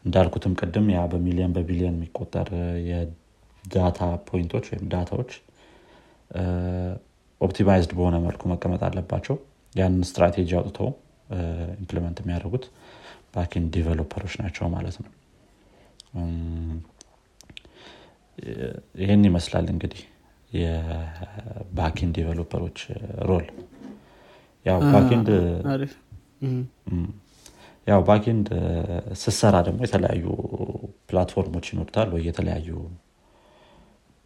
[0.06, 2.50] እንዳልኩትም ቅድም ያ በሚሊዮን በቢሊዮን የሚቆጠር
[2.90, 5.32] የ data point ኦች ወይም data ዎች
[7.42, 9.36] optimized በሆነ መልኩ መቀመጥ አለባቸው።
[9.76, 10.90] ያንን ስትራቴጂ አውጥተው
[11.80, 12.66] implement የሚያደርጉት
[13.34, 15.12] backend developer ኦች ናቸው ማለት ነው
[19.02, 20.02] ይህን ይመስላል እንግዲህ
[20.52, 22.80] የ backend developer ኦች
[23.30, 23.48] role።
[24.66, 25.28] ያው backend
[27.88, 28.48] ያው backend
[29.62, 30.26] ደግሞ የተለያዩ
[31.10, 32.70] platform ኦች ይኖሩታል ወይ የተለያዩ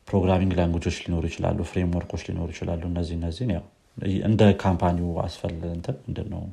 [0.07, 3.65] programming language ኦች ሊኖሩ ይችላሉ framework ኦች ሊኖሩ ይችላሉ እነዚህ እነዚህን ያው
[4.29, 6.43] እንደ company ው አስፈል እንትን ምንድነው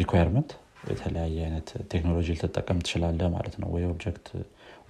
[0.00, 0.50] requirement
[0.90, 4.28] የተለያየ አይነት ቴክኖሎጂ ልትጠቀም ትችላለህ ማለት ነው ወይ object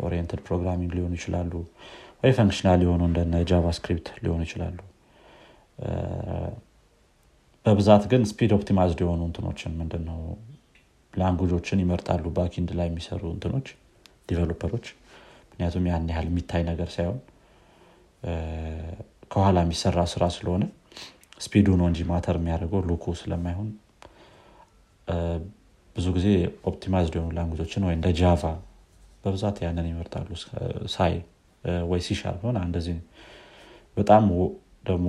[0.00, 1.52] oriented programming ሊሆኑ ይችላሉ
[2.22, 4.78] ወይ functional የሆኑ እንደነ JavaScript ሊሆኑ ይችላሉ።
[7.66, 10.20] በብዛት ግን speed optimized የሆኑ እንትኖችን ምንድነው
[11.14, 13.68] language ኦችን ይመርጣሉ backend ላይ የሚሰሩ እንትኖች
[14.28, 14.86] developer ኦች
[15.50, 17.18] ምክንያቱም ያን ያህል የሚታይ ነገር ሳይሆን
[19.32, 20.64] ከኋላ የሚሰራ ስራ ስለሆነ
[21.40, 23.68] speed ኡ ነው እንጂ matter የሚያደርገው look ኡ ስለማይሆን
[25.96, 26.26] ብዙ ጊዜ
[26.70, 28.42] optimized የሆኑ language ኦችን ወይ እንደ Java
[29.24, 30.28] በብዛት ያንን ይመርጣሉ።
[30.94, 31.14] ሳይ
[31.90, 32.96] ወይ ሲሻርፕ ሆነ እንደዚህ
[33.96, 34.24] በጣም
[34.84, 35.06] ደግሞ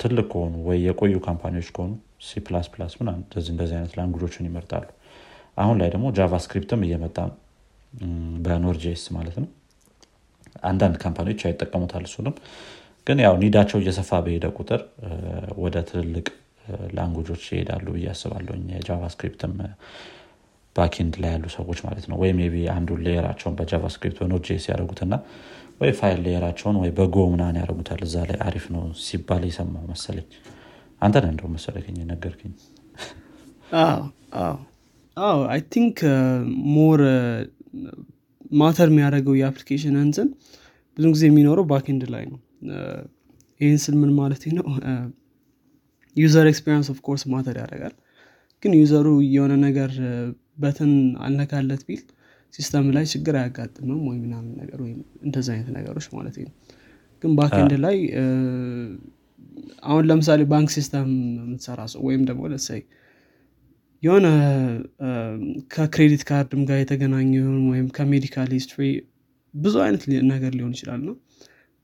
[0.00, 1.92] ትልቅ ከሆኑ ወይ የቆዩ company ዎች ከሆኑ
[2.24, 4.86] C++ ምን እንደዚህ እንደዚህ አይነት language ኦችን ይመርጣሉ።
[5.58, 7.18] አሁን ላይ ደግሞ JavaScript ም እየመጣ
[8.44, 9.48] በ Node.js ማለት ነው።
[10.62, 12.34] አንዳንድ company ዎች አይጠቀሙታል እሱንም።
[13.06, 14.80] ግን ያው need ኣቸው እየሰፋ በሄደ ቁጥር
[15.58, 16.26] ወደ ትልልቅ
[16.96, 19.52] language ኦች ይሄዳሉ ብዬ አስባለሁ የ JavaScript ም
[20.76, 24.64] backend ላይ ያሉ ሰዎች ማለት ነው። ወይም ቢ አንዱን layer ኣቸውን በ JavaScript በ Node.js
[24.70, 25.14] ያደረጉትና
[25.80, 29.84] ወይ file layer ኣቸውን ወይ በ Go ምናን ያደረጉታል እዛ ላይ አሪፍ ነው ሲባል የሰማው
[29.92, 30.26] መሰለኝ።
[31.02, 32.52] አንተ ነ እንደው መሰለኝ ነገርክኝ
[35.48, 35.98] I think
[36.74, 37.00] more
[38.54, 40.28] matter የሚያደርገው የ application እንትን
[40.96, 42.40] ብዙ ጊዜ የሚኖረው backend ላይ ነው።
[43.60, 44.66] ይህን ስል ምን ማለት ነው?
[46.16, 47.94] user experience of course matter ያደርጋል
[48.62, 49.90] ግን user ኡ የሆነ ነገር
[50.58, 50.92] button
[51.24, 52.02] አልነካለት ቢል
[52.54, 56.52] system ላይ ችግር አያጋጥምም ወይ ምናምን ነገር ወይም እንደዚ አይነት ነገሮች ማለት ነው።
[57.22, 57.96] ግን backend ላይ
[59.88, 61.08] አሁን ለምሳሌ ባንክ system
[61.40, 62.80] የምትሰራ ሰው ወይም ደግሞ let's say
[64.02, 64.26] የሆነ
[65.74, 67.30] ከ credit card ም ጋር የተገናኘ
[67.70, 68.80] ወይም ከ medical history
[69.54, 71.14] ብዙ አይነት ነገር ሊሆን ይችላል ነው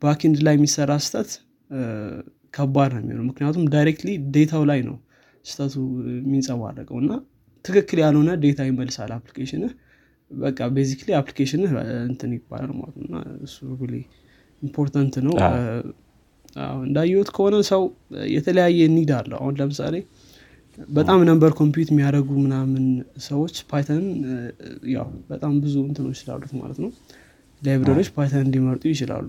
[0.02, 1.30] backend ላይ የሚሰራ ስተት
[2.54, 4.96] ከባድ ነው የሚሆነው። ምክንያቱም directly data ው ላይ ነው
[5.44, 5.74] ስተቱ
[6.16, 7.12] የሚንጸባረቀው እና
[7.64, 9.72] ትክክል ያልሆነ data ይመልሳል application ህ።
[10.30, 11.70] በቃ basically application ህ
[12.08, 13.14] እንትን ይባላል ማለት እና
[13.46, 13.56] እሱ
[14.62, 15.34] important ነው።
[16.84, 17.82] እንዳየሁት ከሆነ ሰው
[18.32, 19.96] የተለያየ need አለው። አሁን ለምሳሌ
[20.90, 22.84] በጣም number compute የሚያደርጉ ምናምን
[23.26, 24.04] ሰዎች Python
[24.94, 26.90] ያው በጣም ብዙ እንትኖች ስላሉት ማለት ነው
[27.62, 29.26] library ዎች Python እንዲመርጡ ይችላሉ።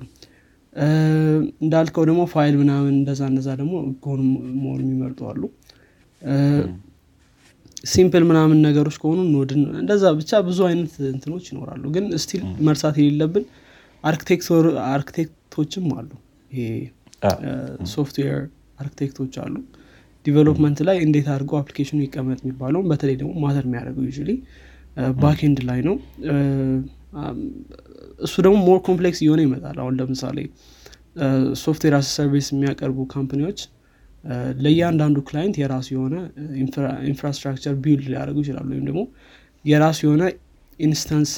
[1.63, 4.21] እንዳልከው ደግሞ ፋይል ምናምን እንደዛ እንደዛ ደግሞ ከሆኑ
[4.59, 5.41] መሆኑ የሚመርጡ አሉ
[7.91, 12.97] simple ምናምን ነገሮች ከሆኑ Node ን እንደዛ ብቻ ብዙ አይነት እንትኖች ይኖራሉ ግን still መርሳት
[13.01, 13.45] የሌለብን
[14.93, 16.09] አርክቴክቶችም አሉ።
[16.51, 16.67] ይሄ
[17.93, 18.37] software
[18.79, 19.55] architect ኦች አሉ።
[20.25, 24.37] development ላይ እንዴት አድርገው application ኑ ይቀመጥ የሚባለውን በተለይ ደግሞ matter የሚያደርገው ያው
[25.21, 25.95] backend ላይ ነው።
[28.19, 30.37] እሱ ደግሞ more complex እየሆነ ይመጣል። አሁን ለምሳሌ
[31.61, 33.59] software as service የሚያቀርቡ company ዎች
[34.59, 36.15] ለእያንዳንዱ client የራሱ የሆነ
[37.09, 39.01] infrastructure build ሊያደርጉ ይችላሉ። ወይም ደግሞ
[39.65, 40.23] የራሱ የሆነ
[40.79, 41.31] instance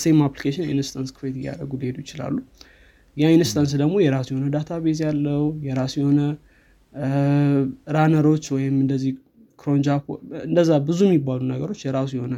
[0.00, 2.34] same application instance create እያደረጉ ሊሄዱ ይችላሉ።
[3.16, 6.20] ያ instance ደግሞ የራሱ የሆነ database ያለው የራሱ የሆነ
[7.96, 9.12] runner ኦች ወይም እንደዚህ
[9.58, 10.04] cron job
[10.44, 12.34] እንደዛ ብዙ የሚባሉ ነገሮች የራሱ የሆነ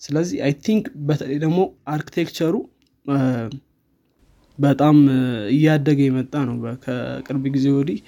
[0.00, 1.58] ስለዚህ I think በተለይ ደግሞ
[1.92, 2.54] architecture ኡ
[4.58, 4.96] በጣም
[5.54, 7.98] እያደገ የመጣ ነው። ከቅርብ ጊዜ ወዲህ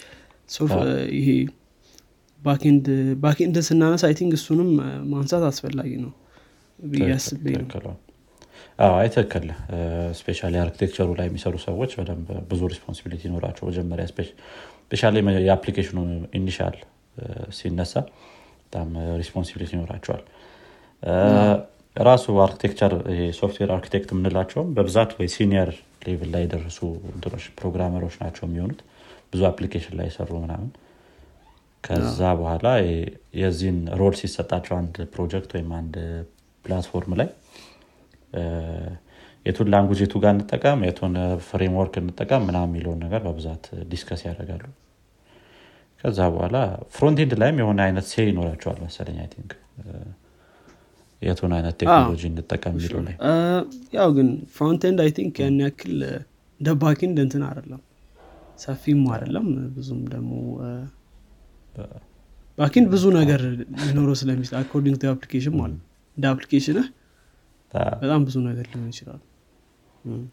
[1.16, 1.28] ይሄ
[3.22, 4.70] backend ስናነሳ አይ ቲንክ እሱንም
[5.12, 6.12] ማንሳት አስፈላጊ ነው
[6.78, 7.94] ብዬ አስቤ ነው።
[8.94, 9.46] አይ ትክክል።
[10.18, 15.02] especially architecture ኡ ላይ የሚሰሩ ሰዎች በደንብ ብዙ responsibility ይኖራቸው መጀመሪያ especially
[15.42, 15.98] የ application ኑ
[16.38, 16.76] initial
[17.58, 17.94] ሲነሳ
[18.64, 18.88] በጣም
[19.20, 20.22] responsibility ይኖራቸዋል።
[21.96, 22.92] ራሱ architecture
[23.38, 25.70] software architect የምንላቸውም በብዛት ወይ senior
[26.06, 26.78] level ላይ የደረሱ
[27.58, 28.80] programmer ኦች ናቸው የሚሆኑት
[29.34, 30.70] ብዙ application ላይ የሰሩ ምናምን።
[31.84, 32.66] ከዛ በኋላ
[33.40, 35.96] የዚህን role ሲሰጣቸው አንድ ፕሮጀክት ወይም አንድ
[36.64, 37.28] platform ላይ
[39.46, 41.14] የቱን language የቱ ጋር እንጠቀም የቱን
[41.48, 44.64] framework እንጠቀም ምናምን የሚለውን ነገር በብዛት discuss ያደርጋሉ።
[46.04, 46.56] ከዛ በኋላ
[46.94, 49.52] frontend ላይም የሆነ አይነት say ይኖራቸዋል መሰለኝ I think
[51.22, 53.14] የቱን አይነት ቴክኖሎጂ እንጠቀም የሚለው ላይ።
[53.94, 55.94] ያው ግን frontend I think ያን ያክል
[56.60, 57.82] እንደ backend እንትን አይደለም
[58.58, 60.32] ሰፊም አይደለም ብዙም ደግሞ
[62.58, 63.40] backend ብዙ ነገር
[63.80, 65.80] ሊኖረው ስለሚ according to application ማለት
[66.16, 66.86] እንደ application ህ
[68.02, 69.22] በጣም ብዙ ነገር ሊሆን ይችላል።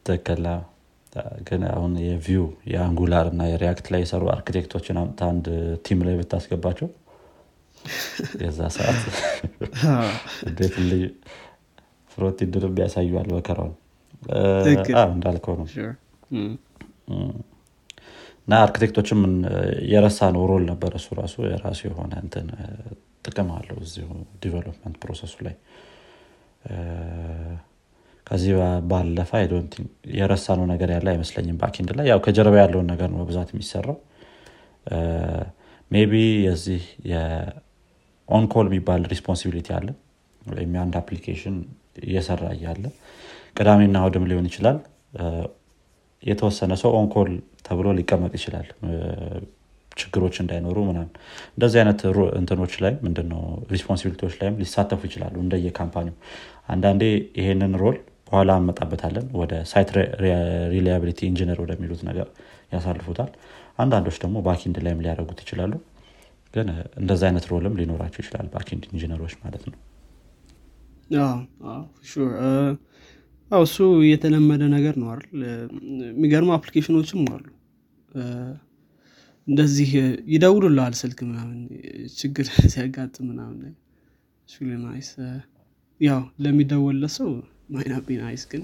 [0.07, 0.45] ትክክል።
[1.47, 5.47] ግን አሁን የ Vue የ Angular እና የ React ላይ የሰሩ አርኪቴክቶችን አምጥታ አንድ
[5.85, 6.89] team ላይ ብታስገባቸው
[8.43, 8.99] የዛ ሰዓት
[10.47, 10.75] እንዴት
[12.11, 13.75] frontend ንም ያሳዩዋል በከራውን
[15.11, 15.67] እንዳልከው ነው
[18.47, 19.19] እና አርኪቴክቶችም
[19.91, 22.47] የረሳ ነው role ነበር። እሱ ራሱ የራሱ የሆነ እንትን
[23.25, 24.07] ጥቅም አለው እዚሁ
[24.43, 25.55] development process ኡ ላይ።
[28.27, 28.53] ከዚህ
[28.89, 29.31] ባለፈ
[30.17, 33.97] የረሳ ነው ነገር ያለ አይመስለኝም backend ላይ። ያው ከጀርባ ያለውን ነገር ነው በብዛት የሚሰራው።
[35.91, 36.13] maybe
[36.45, 39.87] የዚህ የ on-call የሚባል responsibility አለ።
[40.41, 41.55] ወይም የአንድ application
[42.03, 42.83] እየሰራ እያለ
[43.57, 44.77] ቅዳሜና እሁድም ሊሆን ይችላል
[46.23, 47.29] የተወሰነ ሰው on-call
[47.67, 48.67] ተብሎ ሊቀመጥ ይችላል።
[49.91, 51.09] ችግሮች እንዳይኖሩ ምናምን።
[51.53, 52.01] እንደዚህ አይነት
[52.39, 53.41] እንትኖች ላይ ምንድነው
[53.73, 56.15] responsibility ዎች ላይም ሊሳተፉ ይችላሉ እንደየ company ው
[56.73, 57.03] አንዳንዴ
[57.39, 59.89] ይሄንን role በኋላ እንመጣበታለን ወደ site
[60.73, 62.27] reliability engineer ወደሚሉት ነገር
[62.73, 63.31] ያሳልፉታል።
[63.79, 65.73] አንዳንዶች ደግሞ backend ላይም ሊያደርጉት ይችላሉ።
[66.53, 66.67] ግን
[67.01, 69.77] እንደዚ አይነት role ም ሊኖራቸው ይችላል backend engineer ኦች ማለት ነው
[73.51, 75.41] እሱ የተለመደ ነገር ነው አይደል?
[76.09, 77.45] የሚገርሙ application ኖችም አሉ።
[79.47, 79.89] እንደዚህ
[80.33, 81.59] ይደውሉልሃል ስልክ ምናምን
[82.15, 83.73] ችግር ሲያጋጥም ምናምን
[84.83, 85.09] nice
[86.01, 87.29] ያው ለሚደወለት ሰው
[87.73, 88.63] might not be nice ግን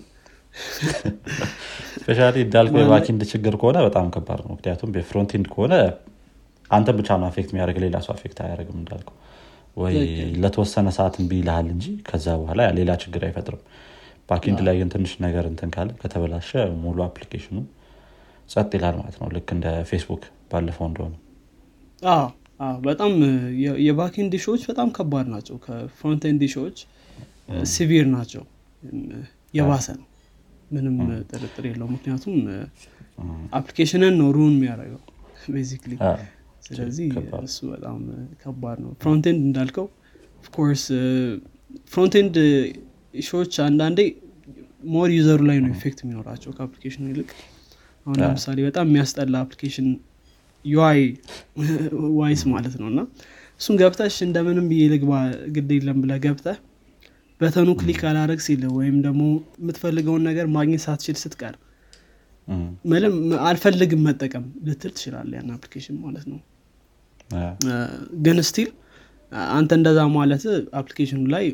[2.01, 5.73] especially እንዳልኩ የ backend ችግር ከሆነ በጣም ከባድ ነው። ምክንያቱም የ frontend ከሆነ
[6.71, 9.10] አንተ ብቻ ነው affect የሚያደርግ ሌላ ሰው affect አያደርግም እንዳልኩ።
[9.78, 9.95] ወይ
[10.43, 13.62] ለተወሰነ ሰዓት እምቢ ይልሃል እንጂ ከዛ በኋላ ሌላ ችግር አይፈጥርም
[14.29, 16.49] backend ላይ ግን ትንሽ ነገር እንትን ካለ ከተበላሸ
[16.81, 17.57] ሙሉ application ኑ
[18.49, 21.15] ጸጥ ይላል ማለት ነው። ልክ እንደ ፌስቡክ ባለፈው እንደሆነ።
[22.85, 23.11] በጣም
[23.86, 26.77] የ backend issue ዎች በጣም ከባድ ናቸው። ከ frontend issue
[27.71, 28.43] ዎች severe ናቸው።
[29.53, 30.07] የባሰ ነው።
[30.71, 30.95] ምንም
[31.29, 32.35] ጥርጥር የለው ምክንያቱም
[33.57, 35.03] application ን ነው run የሚያደርገው
[35.53, 35.93] basically
[36.65, 37.07] ስለዚህ
[37.45, 37.99] እሱ በጣም
[38.41, 39.85] ከባድ ነው። frontend እንዳልከው
[40.41, 40.83] of course
[41.91, 42.36] frontend
[43.25, 43.99] issue ዎች አንዳንዴ
[44.88, 47.30] more user ኡ ላይ ነው effect የሚኖራቸው ከ application ኑ ይልቅ።
[48.06, 49.88] አሁን ለምሳሌ በጣም የሚያስጠላ application
[50.65, 50.99] UI
[52.19, 52.99] wise ማለት ነው። እና
[53.62, 55.12] እሱን ገብተሽ እንደምንም ብዬ ልግባ
[55.56, 56.58] ግድ የለም ብለህ ገብተህ
[57.41, 59.23] button ኑ click አላረግ ሲል ወይም ደግሞ
[59.60, 61.56] የምትፈልገውን ነገር ማግኘት ሳትችል ስትቀር
[62.86, 63.15] ምንም
[63.47, 66.39] አልፈልግም መጠቀም ልትል ትችላለህ ያን application ማለት ነው።
[68.25, 68.69] ግን still
[69.51, 70.43] አንተ እንደዛ ማለት
[70.79, 71.45] application ኑ ላይ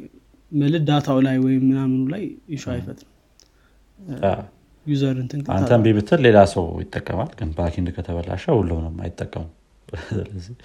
[0.53, 2.23] ምል data ው ላይ ወይም ምናምኑ ላይ
[2.55, 3.09] issue አይፈጥርም።
[4.85, 9.43] user እንትን አንተ እምቢ ብትል ሌላ ሰው ይጠቀማል ግን backend ከተበላሸ ሁሉንም አይጠቀሙ
[10.09, 10.55] ስለዚህ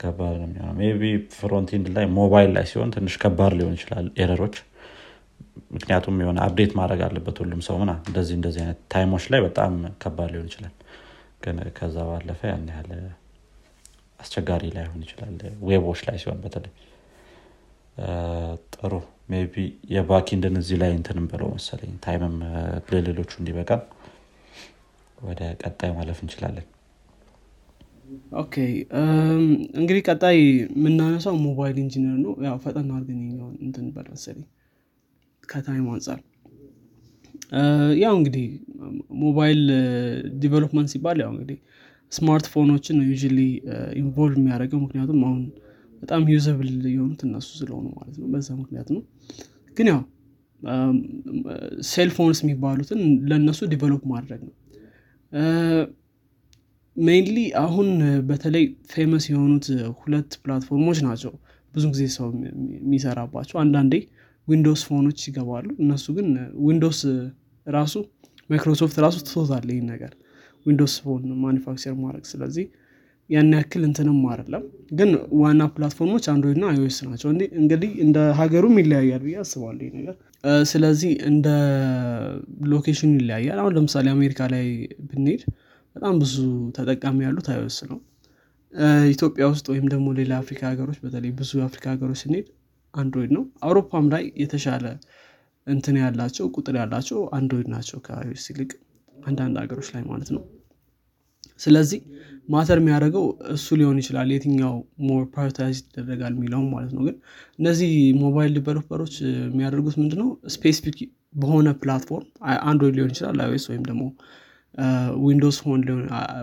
[0.00, 1.04] ከባድ ነው የሚሆነው። maybe
[1.36, 4.56] frontend ላይ ሞባይል ላይ ሲሆን ትንሽ ከባድ ሊሆን ይችላል error ኦች።
[5.74, 9.72] ምክንያቱም የሆነ update ማድረግ አለበት ሁሉም ሰው ምናምን እንደዚህ እንደዚህ አይነት time ኦች ላይ በጣም
[10.02, 10.74] ከባድ ሊሆን ይችላል።
[11.44, 12.90] ግን ከዛ ባለፈ ያን ያህል
[14.20, 15.34] አስቸጋሪ ላይሆን ይችላል።
[15.68, 16.72] web ኦች ላይ ሲሆን በተለይ
[18.74, 18.92] ጥሩ
[19.48, 22.34] maybe የ backend ን እዚህ ላይ እንትንም ብለው መሰለኝ time ም
[22.90, 23.82] ለሌሎቹ እንዲበቃም
[25.18, 26.66] ወደ ቀጣይ ማለፍ እንችላለን።
[28.40, 28.54] okay
[29.78, 30.36] እንግዲህ ቀጣይ
[30.74, 33.20] የምናነሳው mobile engineer ነው። ያው ፈጠን አድርገን
[33.60, 34.46] እንትን መሰለኝ
[35.44, 36.20] ከ time አንጻር
[38.02, 38.46] ያው እንግዲህ
[39.24, 39.60] mobile
[40.38, 41.58] development ሲባል ያው እንግዲህ
[42.12, 45.42] ስማርትፎኖችን ነው involve የሚያደርገው ምክንያቱም አሁን
[46.04, 49.02] በጣም usable የሆኑት እነሱ ስለሆኑ ማለት ነው። በዛ ምክንያት ነው።
[49.76, 50.00] ግን ያው
[51.88, 53.00] cell phones የሚባሉትን
[53.30, 54.54] ለእነሱ develop ማድረግ ነው።
[56.96, 57.88] mainly አሁን
[58.28, 59.66] በተለይ famous የሆኑት
[60.00, 61.32] ሁለት platform ኦች ናቸው
[61.74, 62.26] ብዙ ጊዜ ሰው
[62.76, 63.94] የሚሰራባቸው። አንዳንዴ
[64.48, 66.28] ዊንዶውስ phone ኦች ይገባሉ። እነሱ ግን
[66.66, 67.00] ዊንዶውስ
[67.66, 67.94] ራሱ
[68.50, 70.12] ማይክሮሶፍት ራሱ ትቶታል ይህን ነገር።
[70.66, 72.66] ዊንዶውስ phone manufacture ማድረግ። ስለዚህ
[73.30, 75.10] ያን ያክል እንትንም አይደለም። ግን
[75.40, 77.28] ዋና platform ኦች አንድሮይድ ና አይኦኤስ ናቸው።
[77.60, 80.16] እንግዲህ እንደ ሀገሩም ይለያያል ብዬ አስባለሁ ነገር።
[80.70, 81.46] ስለዚህ እንደ
[82.72, 84.66] location ኑ ይለያያል። አሁን ለምሳሌ አሜሪካ ላይ
[85.08, 85.42] ብንሄድ
[85.96, 86.34] በጣም ብዙ
[86.76, 87.98] ተጠቃሚ ያሉት አይኦኤስ ነው።
[89.12, 92.46] ኢትዮጵያ ውስጥ ወይም ደግሞ ሌላ አፍሪካ ሀገሮች በተለይ ብዙ የአፍሪካ ሀገሮች ስንሄድ
[92.94, 94.86] አንድሮይድ ነው። አውሮፓም ላይ የተሻለ
[95.66, 98.72] እንትን ያላቸው ቁጥር ያላቸው አንድሮይድ ናቸው ከአይኦኤስ ይልቅ
[99.24, 100.42] አንዳንድ ሀገሮች ላይ ማለት ነው
[101.60, 102.00] ስለዚህ
[102.48, 103.24] matter የሚያደርገው
[103.54, 104.74] እሱ ሊሆን ይችላል የትኛው
[105.08, 107.16] more prioritize ይደረጋል የሚለውም ማለት ነው። ግን
[107.58, 107.90] እነዚህ
[108.22, 110.28] ሞባይል developer ኦች የሚያደርጉት ምንድነው?
[110.54, 110.98] specific
[111.34, 112.26] በሆነ platform
[112.68, 114.02] አንድሮይድ ሊሆን ይችላል አይኦኤስ ወይም ደግሞ
[115.24, 115.80] ዊንዶስ phone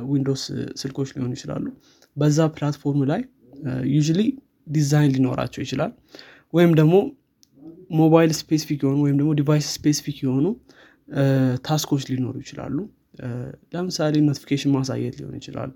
[0.09, 0.41] ዊንዶስ
[0.81, 1.65] ስልኮች ሊሆኑ ይችላሉ።
[2.15, 3.21] በዛ platform ላይ
[3.95, 4.21] UI
[4.67, 5.91] ዲዛይን ሊኖራቸው ይችላል።
[6.53, 6.95] ወይም ደግሞ
[7.99, 10.45] ሞባይል specific የሆኑ ወይም ደግሞ device specific የሆኑ
[11.65, 12.77] task ኦች ሊኖሩ ይችላሉ
[13.73, 15.71] ለምሳሌ notification ማሳየት ሊሆን ይችላል።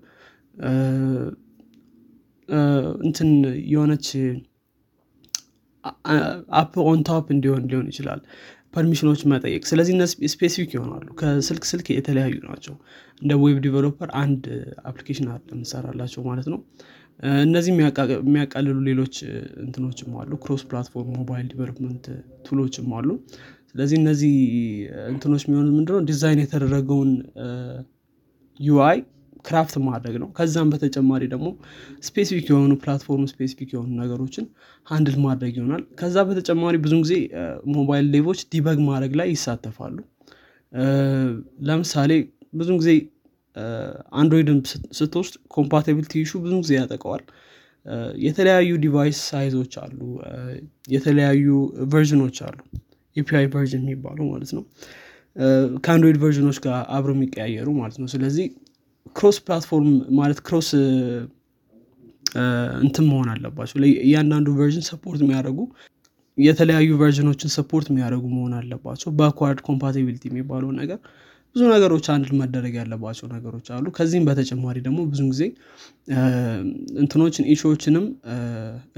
[3.04, 3.30] እንትን
[3.72, 4.08] የሆነች
[6.60, 8.20] app on top እንዲሆን ሊሆን ይችላል።
[8.74, 9.94] permission ኦች መጠየቅ። ስለዚህ
[10.32, 12.74] specific ይሆናሉ። ከስልክ ስልክ የተለያዩ ናቸው።
[13.22, 14.44] እንደ web developer አንድ
[14.84, 16.58] application አለ ምሰራላቸው ማለት ነው።
[17.44, 17.70] እነዚህ
[18.22, 19.14] የሚያቃልሉ ሌሎች
[19.62, 22.06] እንትኖችም አሉ። cross platform ሞባይል development
[22.48, 23.08] tool ኦችም አሉ
[23.76, 24.34] ስለዚህ እነዚህ
[25.10, 25.98] እንትኖች የሚሆኑት ምንድነው?
[26.10, 27.10] ዲዛይን የተደረገውን
[28.60, 28.98] UI
[29.44, 31.48] craft ማድረግ ነው። ከዛም በተጨማሪ ደግሞ
[32.06, 34.46] specific የሆኑ platform specific የሆኑ ነገሮችን
[34.86, 37.14] handle ማድረግ ይሆናል። ከዛ በተጨማሪ ብዙ ጊዜ
[37.76, 39.98] ሞባይል ዴቮች debug ማድረግ ላይ ይሳተፋሉ።
[41.68, 42.10] ለምሳሌ
[42.54, 42.90] ብዙ ጊዜ
[44.18, 44.58] አንድሮይድን
[44.98, 47.22] ስትወስድ compatibility issue ብዙ ጊዜ ያጠቃዋል
[48.24, 50.00] የተለያዩ device size ኦች አሉ።
[50.94, 51.46] የተለያዩ
[51.92, 52.58] version ኦች አሉ
[53.16, 54.62] API version የሚባሉ ማለት ነው።
[55.84, 58.46] ከአንድሮይድ version ኦች ጋር አብረው የሚቀያየሩ ማለት ነው። ስለዚህ
[59.16, 60.68] cross platform ማለት cross
[62.84, 65.60] እንትን መሆን አለባቸው። እያንዳንዱ version support የሚያደርጉ
[66.38, 70.98] የተለያዩ version ኦችን support የሚያደርጉ መሆን አለባቸው። backward compatibility የሚባለው ነገር
[71.56, 75.42] ብዙ ነገሮች አንድ መደረግ ያለባቸው ነገሮች አሉ። ከዚህም በተጨማሪ ደግሞ ብዙ ጊዜ
[77.02, 78.04] እንትኖችን issue ዎችንም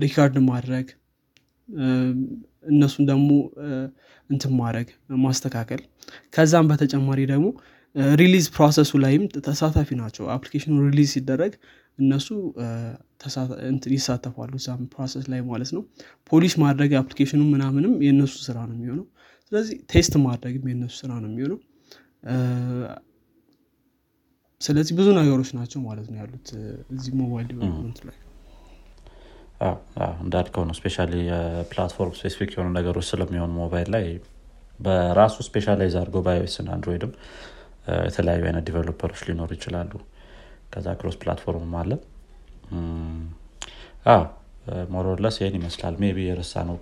[0.05, 0.87] record ማድረግ
[2.69, 3.31] እነሱን ደግሞ
[4.31, 4.89] እንትን ማድረግ
[5.25, 5.81] ማስተካከል።
[6.35, 7.47] ከዛም በተጨማሪ ደግሞ
[8.15, 11.53] release process ኡ ላይም ተሳታፊ ናቸው። application ኑ release ሲደረግ
[11.99, 12.29] እነሱ
[13.95, 15.83] ይሳተፋሉ እዛም process ላይ ማለት ነው።
[16.31, 19.07] polish ማድረግ application ኑ ምናምንም የእነሱ ስራ ነው የሚሆነው።
[19.53, 21.59] ስለዚህ test ማድረግም የእነሱ ስራ ነው የሚሆነው።
[24.61, 26.49] ስለዚህ ብዙ ነገሮች ናቸው ማለት ነው ያሉት
[26.95, 28.17] እዚህ ሞባይል development ላይ
[30.23, 30.97] እንዳልከው ነው። specia
[31.29, 34.05] የ platform specific የሆኑ ነገሮች ስለሚሆኑ ሞባይል ላይ
[34.81, 37.13] በራሱ specialize አድርገው በአይኦኤስና አንድሮይድም
[38.07, 39.93] የተለያዩ አይነት developer ኦች ሊኖሩ ይችላሉ።
[40.73, 41.91] ከዛ cross platform አለ።
[44.93, 46.77] more or less ይህን ይመስላል። maybe የረሳነው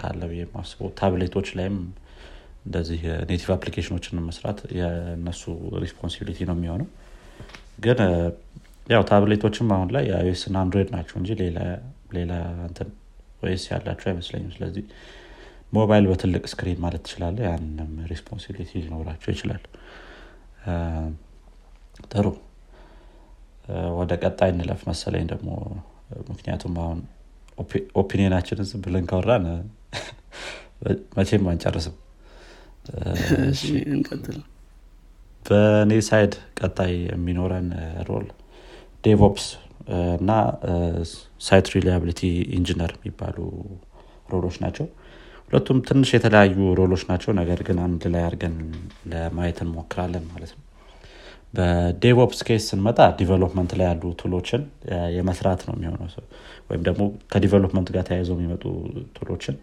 [0.00, 1.76] ካለ ብዬ ማስበው ታብሌቶች ላይም
[2.66, 3.00] እንደዚህ
[3.30, 5.42] native application ኦችን መስራት የእነሱ
[5.84, 6.88] responsibility ነው የሚሆነው።
[7.84, 8.00] ግን
[8.92, 10.04] ያው ታብሌቶችም አሁን ላይ
[10.48, 11.58] ያው አንድሮይድ ናቸው እንጂ ሌላ
[12.66, 12.88] እንትን
[13.42, 14.84] OS ያላቸው አይመስለኝም። ስለዚህ
[15.72, 19.62] ሞባይል በትልቅ screen ማለት ትችላለህ ያንም responsibility ሊኖራቸው ይችላል።
[22.12, 22.26] ጥሩ።
[23.98, 25.50] ወደ ቀጣይ እንለፍ መሰለኝ ደግሞ።
[26.30, 26.98] ምክንያቱም አሁን
[28.00, 29.44] opinion ኣችንን ዝም ብለን ካወራን
[31.16, 31.96] መቼም አንጨርስም።
[35.44, 37.68] በእኔ side ቀጣይ የሚኖረን
[38.08, 38.26] role
[39.04, 39.46] DevOps
[40.18, 40.30] እና
[41.40, 42.20] site reliability
[42.58, 43.36] engineer የሚባሉ
[44.32, 44.86] role ኦች ናቸው።
[45.46, 48.54] ሁለቱም ትንሽ የተለያዩ role ኦች ናቸው። ነገር ግን አንድ ላይ አድርገን
[49.12, 50.62] ለማየት እንሞክራለን ማለት ነው።
[51.56, 54.62] በ DevOps case ስንመጣ development ላይ ያሉ tool ኦችን
[55.16, 56.08] የመስራት ነው የሚሆነው
[56.70, 57.02] ወይም ደግሞ
[57.32, 58.64] ከ development ጋር ተያይዘው የሚመጡ
[59.18, 59.56] tool ኦችን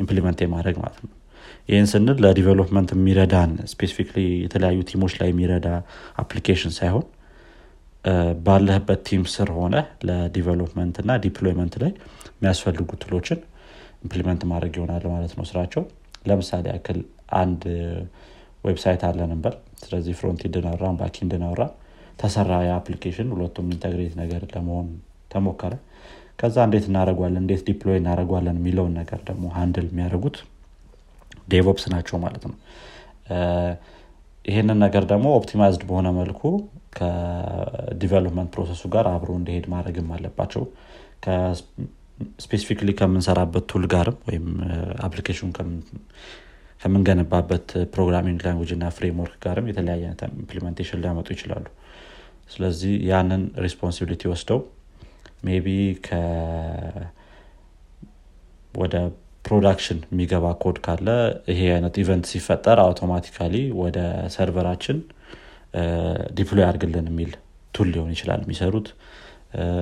[0.00, 1.10] implement የማድረግ ማለት ነው።
[1.68, 5.68] ይህን ስንል ለ development የሚረዳን specifically የተለያዩ team ኦች ላይ የሚረዳ
[6.16, 7.06] application ሳይሆን
[8.44, 9.76] ባለህበት team ስር ሆነ
[10.08, 11.90] ለ development እና deployment ላይ
[12.32, 13.40] የሚያስፈልጉ tool ኦችን
[14.04, 15.82] implement ማድረግ ይሆናል ማለት ነው ስራቸው።
[16.28, 16.98] ለምሳሌ ያክል
[17.40, 17.62] አንድ
[18.64, 21.62] website አለ ነበር። ስለዚህ front end ናወራ back end ናወራ
[22.18, 24.88] ተሰራ የ application ኑ ሁለቱም integrate ነገር ለመሆን
[25.30, 25.74] ተሞከረ።
[26.40, 30.36] ከዛ እንዴት እናደርገዋለን እንዴት deploy እናደርገዋለን የሚለውን ነገር ደግሞ handle የሚያደርጉት
[31.48, 32.56] DevOps ናቸው ማለት ነው።
[34.44, 36.42] ይህንን ነገር ደግሞ optimized በሆነ መልኩ
[36.92, 40.62] ከ development process ኡ ጋር አብሮ እንዲሄድ ማድረግም አለባቸው።
[42.44, 44.46] specifically ከምንሰራበት tool ጋርም ወይም
[45.06, 45.50] application
[46.80, 51.66] ከምንገነባበት programming language እና framework ጋርም የተለያየ አይነት implementation ሊያመጡ ይችላሉ።
[52.52, 54.60] ስለዚህ ያንን responsibility ወስደው
[55.46, 55.66] maybe
[58.74, 58.94] ወደ
[59.44, 61.08] production የሚገባ ኮድ ካለ
[61.50, 63.98] ይሄ አይነት event ሲፈጠር automatically ወደ
[64.34, 64.98] server ኣችን
[66.34, 67.32] deploy አድርግልን የሚል
[67.74, 68.88] tool ሊሆን ይችላል የሚሰሩት።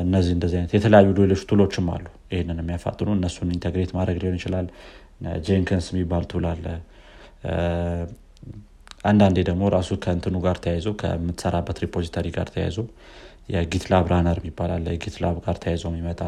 [0.05, 4.67] እነዚህ እንደዚህ አይነት የተለያዩ ሌሎች tool ኦችም አሉ። ይህንን የሚያፋጥኑ እነሱን integrate ማድረግ ሊሆን ይችላል።
[5.47, 6.65] Jenkins የሚባል tool አለ።
[9.09, 12.79] አንዳንዴ ደግሞ ራሱ ከእንትኑ ጋር ተያይዞ ከምትሰራበት repository ጋር ተያይዞ
[13.55, 16.23] የ GitLab runner የሚባል አለ። የ GitLab ጋር ተያይዞ የሚመጣ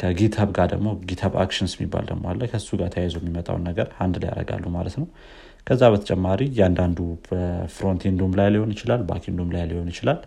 [0.00, 4.14] ከ GitHub ጋር ደግሞ GitHub Actions የሚባል ደግሞ አለ። ከሱ ጋር ተያይዞ የሚመጣውን ነገር አንድ
[4.22, 5.06] ላይ ያደርጋሉ ማለት ነው
[5.66, 6.98] ከዛ በተጨማሪ እያንዳንዱ
[7.74, 10.18] frontend ኡም ላይ ሊሆን ይችላል backend ኡም ላይ ሊሆን ይችላል።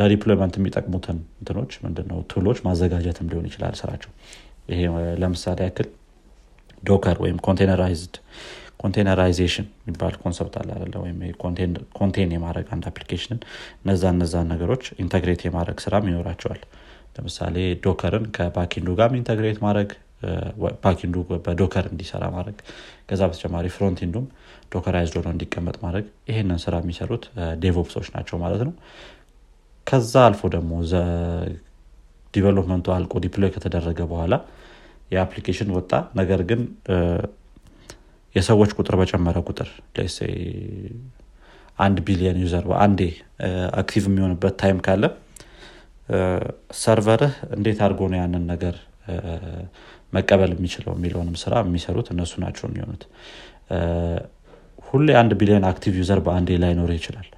[0.00, 4.10] ለ deployment የሚጠቅሙትን እንትኖች ምንድነው tool ኦች ማዘጋጀትም ሊሆን ይችላል ስራቸው።
[4.70, 4.80] ይሄ
[5.22, 5.88] ለምሳሌ ያክል
[6.82, 8.14] Docker ወይም containerized
[8.82, 11.18] containerization የሚባል concept አለ አለ ወይም
[11.98, 13.40] contain የማድረግ አንድ application ን
[13.82, 16.60] እነዛ እነዛን ነገሮች integrate የማድረግ ስራም ይኖራቸዋል።
[17.16, 19.90] ለምሳሌ Docker ን ከ backend ኡ ጋር integrate ማድረግ
[20.82, 21.16] backend
[21.46, 22.58] ኡ በ Docker እንዲሰራ ማድረግ
[23.08, 24.26] ከዛ በተጨማሪ frontend ኡም
[24.74, 27.24] dockerized ሆኖ እንዲቀመጥ ማድረግ ይህንን ስራ የሚሰሩት
[27.62, 28.74] DevOps ኦች ናቸው ማለት ነው።
[29.86, 30.72] ከዛ አልፎ ደግሞ
[32.34, 34.34] development ኡ አልቆ deploy ከተደረገ በኋላ
[35.14, 36.60] የ application ወጣ። ነገር ግን
[38.34, 39.68] የሰዎች ቁጥር በጨመረ ቁጥር
[41.78, 43.00] አንድ ቢሊዮን user አንዴ
[43.80, 45.04] active የሚሆንበት time ካለ
[46.80, 48.76] server ህ እንዴት አድርጎ ነው ያንን ነገር
[50.12, 53.02] መቀበል የሚችለው የሚለውንም ስራ የሚሰሩት እነሱ ናቸው የሚሆኑት።
[54.88, 57.28] ሁሌ አንድ ቢሊዮን active user በአንዴ ላይኖር ይችላል።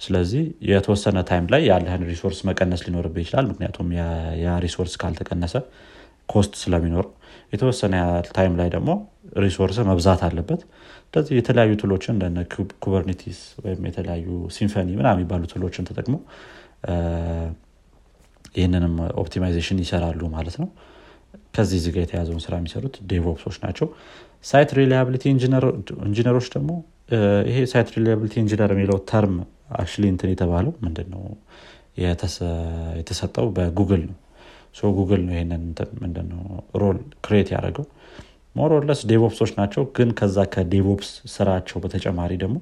[0.00, 3.88] ስለዚህ የተወሰነ time ላይ ያለህን resource መቀነስ ሊኖርብህ ይችላል። ምክንያቱም
[4.42, 5.54] ያ resource ካልተቀነሰ
[6.28, 7.06] cost ስለሚኖር።
[7.52, 7.94] የተወሰነ
[8.36, 8.90] time ላይ ደግሞ
[9.44, 10.60] resource መብዛት አለበት።
[11.06, 12.40] ስለዚህ የተለያዩ tool ኦችን እንደ
[12.84, 16.14] Kubernetes ወይም የተለያዩ Symphony ምና የሚባሉ tool ኦችን ተጠቅሞ
[18.56, 20.68] ይህንንም optimization ይሰራሉ ማለት ነው
[21.54, 23.86] ከዚህ ጋ የተያዘውን ስራ የሚሰሩት DevOps ኦች ናቸው።
[24.44, 25.24] site reliability
[26.06, 26.70] engineer ኦች ደግሞ
[27.48, 29.34] ይሄ site reliability engineer የሚለው term
[29.78, 31.22] actually እንትን የተባለው ምንድን ነው
[32.98, 34.16] የተሰጠው በጉግል ነው።
[34.96, 35.62] ጉግል ነው ይሄንን
[36.02, 36.40] ምንድነው?
[36.80, 37.86] role create ያደረገው።
[38.56, 42.56] more or less DevOps ኦች ናቸው። ግን ከዛ ከ DevOps ስራቸው በተጨማሪ ደግሞ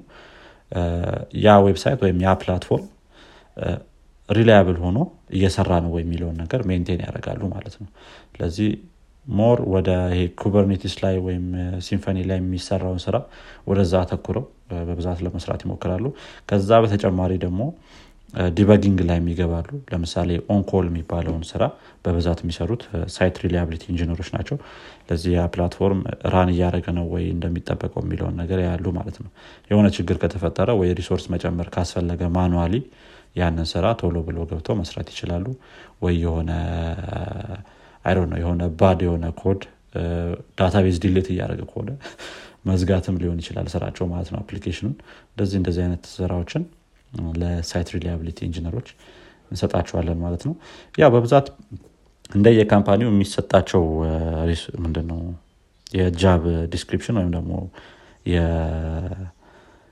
[1.45, 2.87] ያ website ወይም ያ platform
[4.29, 4.97] reliable ሆኖ
[5.35, 7.87] እየሰራ ነው የሚለውን ነገር maintain ያደርጋሉ ማለት ነው
[8.39, 8.69] ስለዚህ
[9.25, 9.89] more ወደ
[10.41, 11.45] Kubernetes ላይ ወይም
[11.87, 13.15] Symphony ላይ የሚሰራውን ስራ
[13.69, 14.45] ወደዛ አተኩረው
[14.87, 16.05] በብዛት ለመስራት ይሞክራሉ።
[16.49, 17.61] ከዛ በተጨማሪ ደግሞ
[18.53, 21.63] debugging ላይ የሚገባሉ። ለምሳሌ on-call የሚባለውን ስራ
[22.05, 22.83] በብዛት የሚሰሩት
[23.15, 24.57] site reliability engineer ኦች ናቸው።
[25.09, 26.01] ለዚህ ያ platform
[26.33, 29.31] run እያደረገ ነው ወይ እንደሚጠበቀው የሚለውን ነገር ያሉ ማለት ነው።
[29.71, 32.75] የሆነ ችግር ከተፈጠረ ወይ resource መጨመር ካስፈለገ manually
[33.35, 35.45] ያንን ስራ ቶሎ ብሎ ገብተው መስራት ይችላሉ።
[36.01, 36.51] ወይ የሆነ
[38.05, 39.61] አይ ነው የሆነ bad የሆነ code
[40.59, 41.89] database delete እያደረገ ከሆነ
[42.69, 44.93] መዝጋትም ሊሆን ይችላል ስራቸው ማለት ነው application ኑን
[45.31, 46.63] እንደዚህ እንደዚህ አይነት ስራዎችን
[47.39, 48.87] ለ site reliability engineer ኦች
[49.51, 50.53] እንሰጣቸዋለን ማለት ነው።
[50.95, 51.47] ያ በብዛት
[52.31, 53.83] እንደ የ company ው የሚሰጣቸው
[54.83, 55.21] ምንድነው?
[55.93, 57.51] የ job description ወይም ደግሞ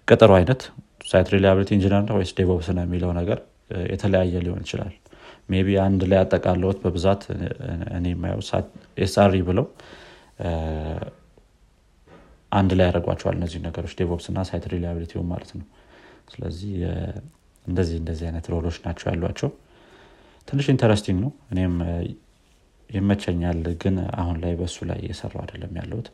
[0.07, 0.61] የቅጥሩ አይነት
[1.09, 3.39] site reliability engineer ወይስ DevOps ነው የሚለው ነገር
[3.93, 4.91] የተለያየ ሊሆን ይችላል
[5.49, 7.21] maybe አንድ ላይ አጠቃለውት በብዛት
[7.97, 8.41] እኔ የማየው
[9.03, 9.65] SRE ብለው
[12.51, 15.65] አንድ ላይ ያደርጓቸዋል እነዚህ ነገሮች DevOps እና site reliability ማለት ነው።
[16.31, 16.73] ስለዚህ
[17.65, 19.49] እንደዚህ እንደዚህ አይነት role ኦች ናቸው ያሏቸው።
[20.47, 21.73] ትንሽ interesting ነው። እኔም
[22.89, 26.07] ይመቸኛል ግን አሁን ላይ በሱ ላይ እየሰራው አይደለም ያለሁት።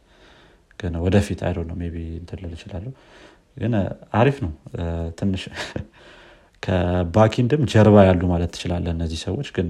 [0.79, 2.91] ግን ወደፊት I don't know maybe እንትልል ይችላለሁ
[3.57, 3.73] ግን
[4.19, 4.53] አሪፍ ነው።
[5.19, 5.43] ትንሽ
[6.63, 9.67] ከ backend ም ጀርባ ያሉ ማለት ትችላለ እነዚህ ሰዎች። ግን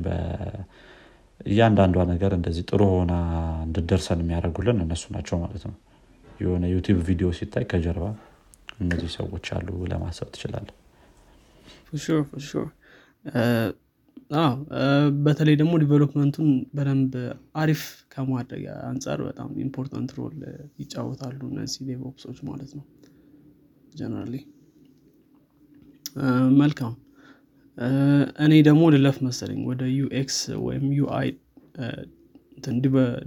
[1.46, 3.14] እያንዳንዷ ነገር እንደዚህ ጥሩ ሆና
[3.66, 5.76] እንድደርሰን የሚያደርጉልን እነሱ ናቸው ማለት ነው።
[6.40, 8.06] የሆነ YouTube ቪዲዮ ሲታይ ከጀርባ
[8.84, 10.70] እነዚህ ሰዎች አሉ ለማሰብ ትችላለ
[15.26, 17.14] በተለይ ደግሞ development ኡን በደንብ
[17.62, 17.82] አሪፍ
[18.14, 20.38] ከማድረግ አንጻር በጣም important role
[20.82, 22.86] ይጫወታሉ እነዚህ DevOps ኦች ማለት ነው።
[23.94, 24.36] generally
[26.58, 26.94] መልካም።
[28.46, 31.30] እኔ ደግሞ ልለፍ መሰለኝ ወደ UX ወይም UI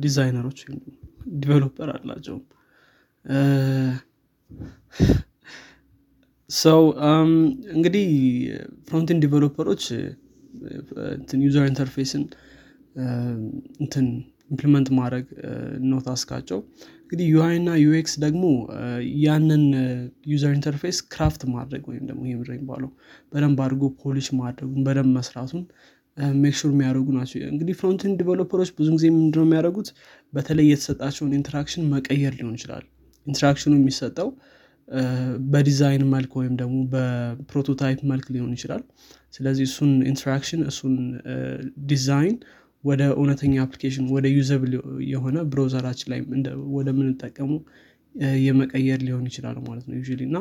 [0.00, 0.60] designer ኦች
[1.36, 2.44] developer አላቸውም።
[6.50, 6.80] ሰው
[7.74, 8.06] እንግዲህ
[8.88, 9.84] frontend developer ኦች
[11.44, 12.24] user interface ን
[13.80, 14.06] እንትን
[14.50, 15.26] implement ማድረግ
[15.90, 16.58] ነው task ኣቸው።
[17.02, 18.44] እንግዲህ UI እና UX ደግሞ
[19.24, 19.64] ያንን
[20.32, 22.90] user interface craft ማድረግ ወይም ደግሞ ይህ የሚባለው?
[23.32, 25.62] በደንብ አድርጎ polish ማድረጉን በደንብ መስራቱን
[26.36, 29.88] make sure የሚያደርጉ ናቸው። እንግዲህ frontend developer ኦች ብዙ ጊዜ ምንድነው የሚያደርጉት?
[30.32, 32.84] በተለይ የተሰጣቸውን interaction መቀየር ሊሆን ይችላል።
[33.26, 34.28] interaction ኑ የሚሰጠው
[35.52, 38.82] በዲዛይን መልክ ወይም ደግሞ በ prototype መልክ ሊሆን ይችላል።
[39.32, 40.94] ስለዚህ እሱን interaction እሱን
[41.88, 42.36] ዲዛይን
[42.86, 44.72] ወደ እውነተኛ application ወደ usable
[45.10, 46.20] የሆነ browser ኣችን ላይ
[46.76, 47.50] ወደምንጠቀሙ
[48.42, 50.38] የመቀየር ሊሆን ይችላል ማለት ነው ዩ እና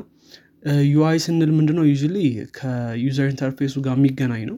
[0.92, 1.96] ዩአይ ስንል ምንድነው UI
[2.58, 4.58] ከ user interface ኡ ጋር የሚገናኝ ነው።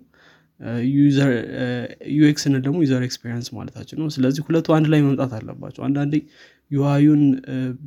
[2.16, 6.14] UX ስንል ደግሞ user experience ማለታችን ነው። ስለዚህ ሁለቱ አንድ ላይ መምጣት አለባቸው። አንዳንዴ
[6.72, 7.22] UI ኡን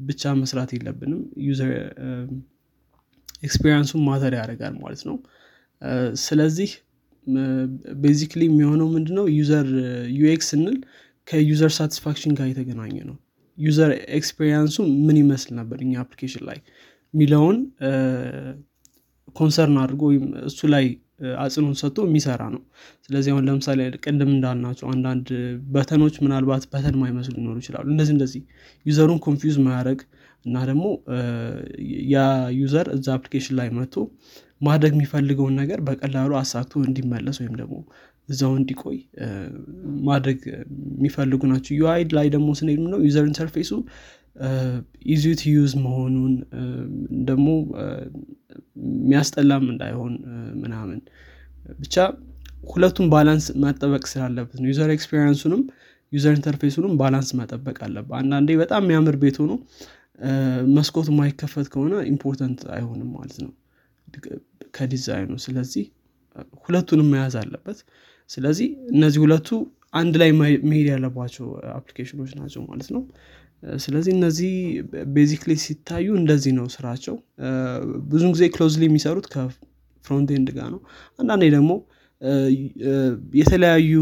[0.07, 1.72] ብቻ መስራት የለብንም። user
[3.43, 5.16] experience ኡን matter ያደርጋል ማለት ነው።
[6.24, 6.70] ስለዚህ
[8.03, 9.27] basically የሚሆነው ምንድነው?
[9.38, 9.68] user
[10.18, 10.77] UX ስንል
[11.28, 13.16] ከ user satisfaction ጋር የተገናኘ ነው።
[13.59, 14.76] user experience ኡ
[15.07, 16.59] ምን ይመስል ነበር እኛ application ላይ?
[17.14, 17.57] የሚለውን
[19.36, 20.85] concern አድርጎ ወይም እሱ ላይ
[21.43, 22.61] አጽንኦት ሰጥቶ የሚሰራ ነው።
[23.07, 25.27] ስለዚህ አሁን ለምሳሌ ቅድም እንዳልናቸው አንዳንድ
[25.74, 28.43] button ኦች ምናልባት button ማይመስሉ ሊኖሩ ይችላሉ። እንደዚህ እንደዚህ
[28.86, 30.01] user ኡን confuse ማያደረግ
[30.45, 30.85] እና ደግሞ
[32.12, 32.18] ያ
[32.61, 33.97] user እዛ application ላይ መጥቶ
[34.61, 37.76] ማድረግ የሚፈልገውን ነገር በቀላሉ አሳክቶ እንዲመለስ ወይም ደግሞ
[38.28, 38.98] እዛው እንዲቆይ
[40.08, 40.40] ማድረግ
[40.96, 43.70] የሚፈልጉ ናቸው። UI ላይ ደግሞ ስንሄድ ነው user interface
[45.12, 46.34] ኡ easy to use መሆኑን
[47.28, 47.48] ደግሞ
[48.96, 50.12] የሚያስጠላም እንዳይሆን
[50.62, 51.00] ምናምን።
[51.78, 51.96] ብቻ
[52.70, 55.62] ሁለቱም balance መጠበቅ ስላለበት ነው። user experience ኡንም
[56.12, 59.52] user interface ኡንም balance መጠበቅ አለበት። አንዳንዴ በጣም የሚያምር ቤት ሆኖ
[60.76, 63.52] መስኮቱ ማይከፈት ከሆነ important አይሆንም ማለት ነው
[64.75, 65.85] ከዲዛይኑ። ስለዚህ
[66.62, 67.79] ሁለቱንም መያዝ አለበት።
[68.31, 69.49] ስለዚህ እነዚህ ሁለቱ
[69.95, 70.31] አንድ ላይ
[70.71, 73.03] መሄድ ያለባቸው application ኦች ናቸው ማለት ነው።
[73.77, 74.53] ስለዚህ እነዚህ
[75.16, 77.16] basically ሲታዩ እንደዚህ ነው ስራቸው።
[78.09, 80.81] ብዙ ጊዜ closely የሚሰሩት ከ front end ጋር ነው።
[81.18, 81.73] አንዳንዴ ደግሞ
[83.41, 83.93] የተለያዩ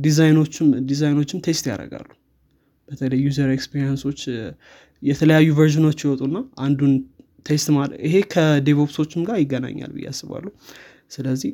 [0.00, 2.08] design ኦችም design ኦችም test ያደርጋሉ።
[2.88, 4.20] በተለይ user experience ኦች
[5.02, 6.94] የተለያዩ version ኦች ይወጡና አንዱን
[7.46, 10.50] test ማድረግ ይሄ ከ DevOps ኦችም ጋር ይገናኛል ብዬ አስባለሁ።
[11.14, 11.50] ስለዚህ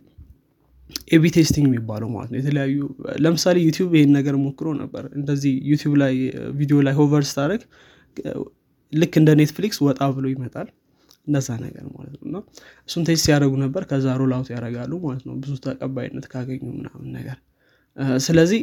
[1.14, 2.76] A/B testing የሚባለው ማለት ነው። የተለያዩ
[3.24, 6.14] ለምሳሌ ዩቲብ ይህን ነገር ሞክሮ ነበር። እንደዚህ ዩቲብ ላይ
[6.58, 7.62] ቪዲዮ ላይ hover ስታደረግ
[8.92, 10.68] ልክ እንደ ኔትፍሊክስ ወጣ ብሎ ይመጣል።
[11.26, 12.36] እንደዛ ነገር ማለት ነው። እና
[12.88, 17.38] እሱን test ያደረጉ ነበር። ከዛ roll out ያደረጋሉ ማለት ነው። ብዙ ተቀባይነት ካገኙ ምናምን ነገር።
[18.26, 18.60] ስለዚህ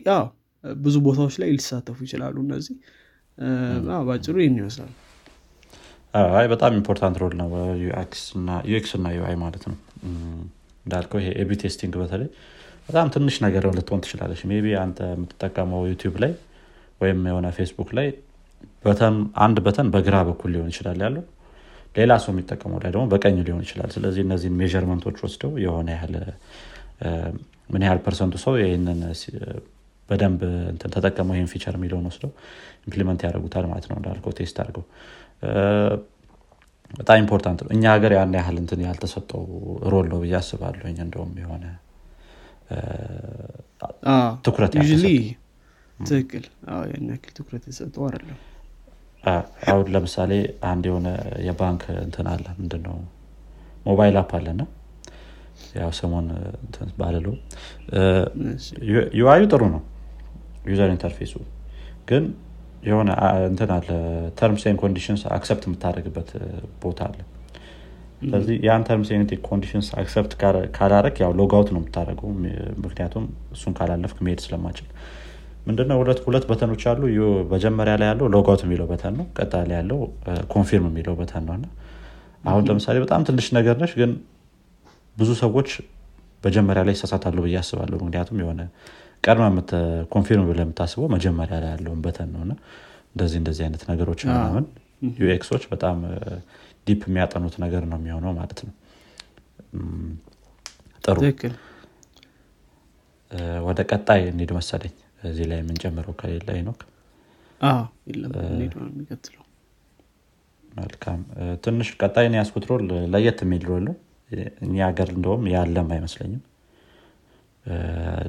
[0.64, 2.76] ብዙ ቦታዎች ላይ ሊሳተፉ ይችላሉ እነዚህ።
[4.08, 4.92] ባጭሩ ይህን ይመስላል
[6.14, 7.48] አይ በጣም important role ነው
[7.84, 8.24] UX
[8.98, 9.78] እና UI ማለት ነው።
[10.86, 12.30] እንዳልከው ይሄ A/B testing በተለይ
[12.88, 16.32] በጣም ትንሽ ነገር ልትሆን ትችላለች። ቢ አንተ የምትጠቀመው ዩቲብ ላይ
[17.02, 18.08] ወይም የሆነ ፌስቡክ ላይ
[18.86, 21.24] button አንድ button በግራ በኩል ሊሆን ይችላል ያለው
[21.96, 26.16] ሌላ ሰው የሚጠቀመው ላይ ደግሞ በቀኝ ሊሆን ይችላል። ስለዚህ እነዚህን measurement ኦች ወስደው የሆነ ያህል
[27.70, 29.02] ምን ያህል percent ኡ ሰው ይህንን
[30.10, 30.42] በደንብ
[30.94, 32.32] ተጠቀመው ይህን feature የሚለውን ወስደው
[32.88, 34.86] implement ያደርጉታል ማለት ነው። እንዳልከው test አድርገው
[36.92, 39.44] በጣም important ነው። እኛ ሀገር ያን ያህል እንትን ያልተሰጠው
[39.92, 41.66] role ነው ብዬ አስባለሁ እንደውም የሆነ
[44.46, 44.74] ትኩረት
[46.00, 46.46] ትክክል።
[46.92, 48.40] ያን ያክል ትኩረት የሰጠው አይደለም።
[49.68, 50.32] አሁን ለምሳሌ
[50.70, 51.08] አንድ የሆነ
[51.48, 52.96] የባንክ እንትን አለ። ምንድነው?
[53.86, 54.62] ሞባይል app አለና
[55.76, 56.26] ያው ስሙን
[57.00, 57.36] ባልለው
[59.20, 59.82] UI ኡ ጥሩ ነው።
[60.70, 61.34] user interface ኡ
[62.10, 62.24] ግን
[62.84, 63.10] የሆነ
[63.50, 63.90] እንትን አለ
[64.40, 66.30] terms and conditions accept የምታደርግበት
[66.84, 67.20] ቦታ አለ።
[68.22, 70.34] ስለዚህ ያን terms and conditions accept
[70.78, 72.30] ካላረግ ያው logout ነው የምታደረገው
[72.84, 73.26] ምክንያቱም
[73.56, 74.88] እሱን ካላለፍክ መሄድ ስለማችል
[75.68, 77.02] ምንድነው ሁለት ሁለት button ኦች አሉ።
[77.52, 80.00] መጀመሪያ ላይ ያለው logout የሚለው button ነው። ቀጥሎ ላይ ያለው
[80.54, 81.68] confirm የሚለው button ነው። እና
[82.44, 84.12] አሁን ለምሳሌ በጣም ትንሽ ነገር ነች ግን
[85.16, 85.70] ብዙ ሰዎች
[86.44, 88.62] መጀመሪያ ላይ ይሳሳታሉ ብዬ አስባለሁ። ምክንያቱም የሆነ
[89.24, 89.46] ቀድመ
[90.14, 92.54] confirm ብለ የምታስበው መጀመሪያ ላይ ያለውን button ነው። እና
[93.12, 94.66] እንደዚህ እንደዚህ አይነት ነገሮች ምናምን
[95.20, 95.98] ዩኤክሶች በጣም
[96.88, 98.74] deep የሚያጠኑት ነገር ነው የሚሆነው ማለት ነው።
[101.04, 101.18] ጥሩ።
[103.68, 104.94] ወደ ቀጣይ እንሂድ መሰለኝ።
[105.24, 106.82] እዚህ ላይ የምንጨምረው ከሌለ ኖክ
[108.84, 109.44] የሚቀጥለው።
[110.64, 111.20] መልካም።
[111.64, 113.96] ትንሽ ቀጣይ ያስቀመጥኩት role ለየት የሚል role ነው።
[114.66, 116.42] እኛ ሀገር እንደውም ያለም አይመስለኝም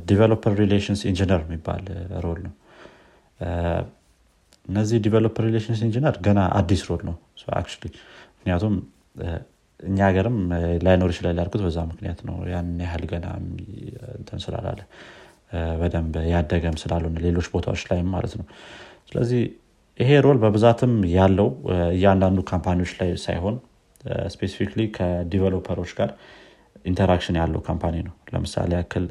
[0.09, 1.85] developer relations engineer የሚባል
[2.25, 2.53] role ነው.
[4.66, 7.16] እነዚህ developer relations engineer ገና አዲስ role ነው.
[8.37, 8.74] ምክንያቱም
[9.80, 10.37] እኛ ሀገርም
[10.87, 13.26] ላይኖር ይችላል ያልኩት በዛ ምክንያት ነው። ያን ያህል ገና
[14.18, 14.80] እንትን ስላላለ
[15.80, 18.47] በደንብ ያደገም ስላልሆነ ሌሎች ቦታዎች ላይም ማለት ነው።
[19.09, 19.43] ስለዚህ
[19.99, 21.49] ይሄ role በብዛትም ያለው
[21.95, 23.57] እያንዳንዱ company ዎች ላይ ሳይሆን
[24.29, 26.11] specifically ከ developer ኦች ጋር
[26.85, 29.07] interaction ያለው company ነው። ለምሳሌ ያክል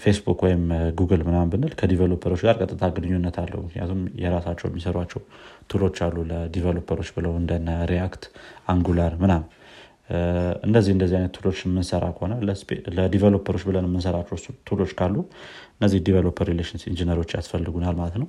[0.00, 0.62] ፌስቡክ ወይም
[0.98, 5.20] ጉግል ምናምን ብንል ከ developer ኦች ጋር ቀጥታ ግንኙነት አለው። ምክንያቱም የራሳቸው የሚሰሯቸው
[5.70, 8.24] tool ኦች አሉ ለ developer ኦች ብለው እንደነ React
[8.72, 9.48] Angular ምናምን።
[10.66, 12.32] እንደዚህ እንደዚህ አይነት tool ኦች የምንሰራ ከሆነ
[12.98, 14.36] ለ developer ኦች ብለን የምንሰራቸው
[14.68, 15.14] tool ኦች ካሉ
[15.76, 18.28] እነዚህ developer relations engineer ኦች ያስፈልጉናል ማለት ነው።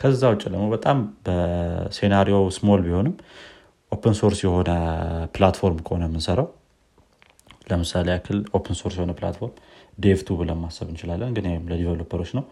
[0.00, 3.14] ከዛ ውጭ ደግሞ በጣም በ scenario small ቢሆንም
[3.92, 4.70] open source የሆነ
[5.34, 6.48] platform ከሆነ የምንሰራው
[7.66, 9.54] ለምሳሌ ያክል open source የሆነ platform
[9.98, 12.44] dev.to ብለን ማሰብ እንችላለን። ግን ይም ለ developer ኦች ነው።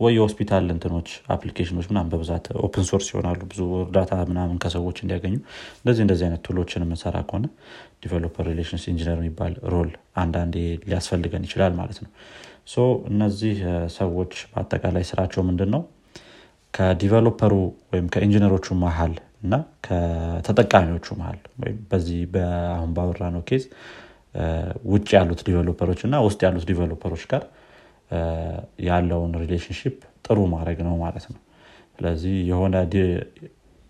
[0.00, 5.34] ወይ የሆስፒታል እንትኖች application ኦች ምናም በብዛት open source ይሆናሉ። ብዙ እርዳታ ምናምን ከሰዎች እንዲያገኙ
[5.80, 7.46] እንደዚህ እንደዚህ አይነት tool ኦችን የምንሰራ ከሆነ
[8.02, 12.10] developer relations engineer የሚባል role አንዳንዴ ሊያስፈልገን ይችላል ማለት ነው።
[12.66, 12.76] so
[13.10, 13.56] እነዚህ
[13.96, 15.82] ሰዎች በአጠቃላይ ስራቸው ምንድን ነው
[16.74, 17.54] ከ developer ኡ
[17.92, 19.14] ወይም ከኢንጂነሮቹ መሀል
[19.44, 19.54] እና
[19.86, 23.64] ከተጠቃሚዎቹ መሀል ወይም በዚህ በአሁን ባወራ ነው case
[24.92, 27.42] ውጭ ያሉት developer ኦች እና ውስጥ ያሉት developer ኦች ጋር
[28.86, 31.40] ያለውን relationship ጥሩ ማድረግ ነው ማለት ነው።
[31.96, 32.74] ስለዚህ የሆነ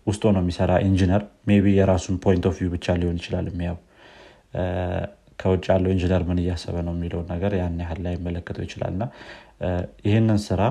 [0.07, 3.77] ውስጥ ሆኖ የሚሰራ engineር ቢ የራሱን point of view ብቻ ሊሆን ይችላል የሚያየው።
[5.39, 9.03] ከውጭ ያለው ኢንጂነር ምን እያሰበ ነው የሚለውን ነገር ያን ያህል ላይመለከተው ይችላል። እና
[10.07, 10.61] ይህንን ስራ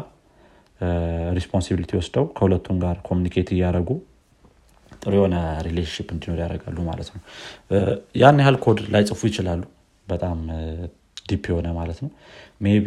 [1.37, 3.91] responsibility ወስደው ከሁለቱም ጋር communicate እያደረጉ
[5.03, 5.37] ጥሩ የሆነ
[5.67, 7.21] relationship እንዲኖር ያደርጋሉ ማለት ነው።
[8.21, 9.63] ያን ያህል ኮድ ላይ ጽፉ ይችላሉ።
[10.07, 10.39] በጣም
[11.29, 12.11] deep የሆነ ማለት ነው።
[12.65, 12.87] maybe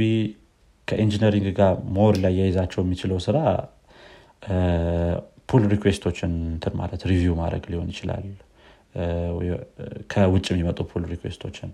[0.87, 3.37] ከ engineering ጋር more ላያያይዛቸው የሚችለው ስራ
[5.49, 8.25] pull request ኦችን እንትን ማለት review ማድረግ ሊሆን ይችላል።
[10.11, 11.71] ከውጭ የሚመጡ pull request ኦችን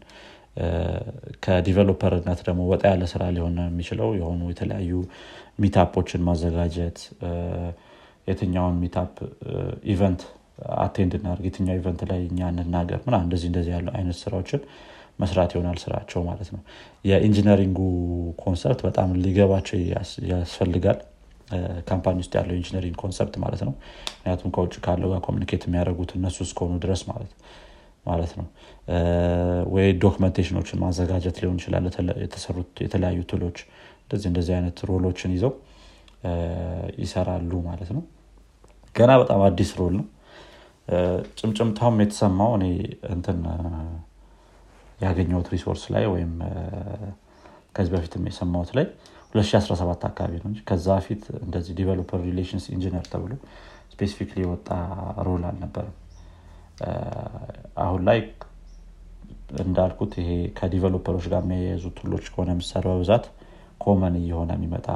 [1.45, 4.93] ከ developer ነት ደግሞ ወጣ ያለ ስራ ሊሆን የሚችለው የሆኑ የተለያዩ
[5.61, 6.97] meetup ኦችን ማዘጋጀት
[8.27, 9.13] የትኛውን meetup
[9.93, 10.21] event
[10.79, 12.99] attend እናርግ የትኛው event ላይ እኛ እንናገር?
[13.07, 14.61] ምና እንደዚህ እንደዚህ ያሉ አይነት ስራዎችን
[15.19, 16.61] መስራት ይሆናል ስራቸው ማለት ነው።
[17.05, 17.79] የ engineering
[18.43, 19.77] ኡ concept በጣም ሊገባቸው
[20.31, 20.99] ያስፈልጋል።
[21.89, 23.73] company ውስጥ ያለው engineering concept ማለት ነው።
[24.11, 27.31] ምክንያቱም ከውጭ ካለው ጋር communicate የሚያደርጉት እነሱ እስከሆኑ ድረስ ማለት
[28.05, 28.45] ማለት ነው።
[29.73, 31.83] ወይ documentation ኦችን ማዘጋጀት ሊሆን ይችላል።
[32.23, 33.57] የተሰሩት የተለያዩ tool ኦች
[34.03, 35.51] እንደዚህ እንደዚህ አይነት role ኦችን ይዘው
[37.03, 38.03] ይሰራሉ ማለት ነው።
[38.95, 40.05] ገና በጣም አዲስ role ነው።
[41.39, 42.65] ጭምጭምታውም የተሰማው እኔ
[43.15, 43.39] እንትን
[44.99, 46.33] ያገኘሁት resource ላይ ወይም
[47.75, 48.85] ከዚህ በፊትም የሰማሁት ላይ
[49.33, 53.33] 2017 አካባቢ ነው ከዛ በፊት እንደዚህ developer relations engineer ተብሎ
[53.93, 54.69] specifically የወጣ
[55.27, 55.95] role አልነበርም
[57.85, 58.19] አሁን ላይ
[59.63, 63.25] እንዳልኩት ይሄ ከ developer ኦች ጋር የሚያያዙ tool ኦች ከሆነ ምሳሌ በብዛት
[63.81, 64.87] common እየሆነ የሚመጣ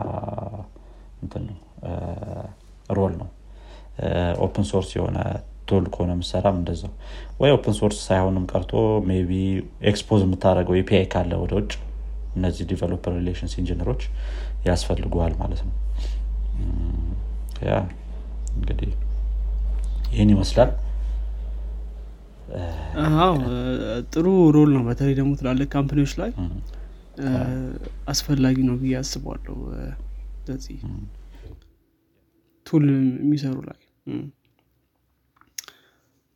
[2.98, 3.30] role ነው።
[4.46, 5.18] open source የሆነ
[5.70, 6.92] tool ከሆነ የምሰራም እንደዛው።
[7.40, 8.72] ወይ open source ሳይሆንም ቀርቶ
[9.30, 9.34] ቢ
[9.92, 11.72] expose የምታደረገው API ካለ ወደ ውጭ።
[12.36, 14.02] እነዚህ developer relations engineer ኦች
[14.68, 15.74] ያስፈልገዋል ማለት ነው።
[17.68, 17.74] ያ
[18.56, 18.92] እንግዲህ
[20.14, 20.72] ይህን ይመስላል።
[23.20, 23.36] አዎ
[24.14, 26.32] ጥሩ role ነው። በተለይ ደግሞ ትላልቅ company ዎች ላይ
[28.12, 29.56] አስፈላጊ ነው ብዬ አስባለሁ
[30.46, 30.80] ስለዚህ
[32.66, 32.86] tool
[33.20, 33.80] የሚሰሩ ላይ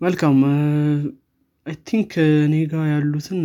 [0.01, 0.37] መልካም
[1.65, 2.11] I think
[2.45, 3.41] እኔ ጋር ያሉትን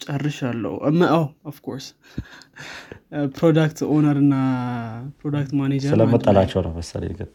[0.00, 0.72] ጨርሻለሁ።
[1.08, 1.20] አዎ
[1.50, 1.86] of course
[3.36, 4.34] product owner እና
[5.20, 7.30] ፕሮዳክት ማኔጀር ስለመጠላቸው ነው። መሰለኝ ግን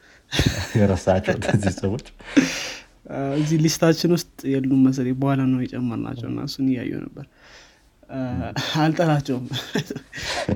[0.79, 2.07] የረሳቸው እነዚህ ሰዎች።
[3.39, 7.25] እዚህ list ኣችን ውስጥ የሉም መሰለኝ። በኋላ ነው የጨመርናቸው እና እሱን እያየው ነበር።
[8.79, 9.45] አልጠላቸውም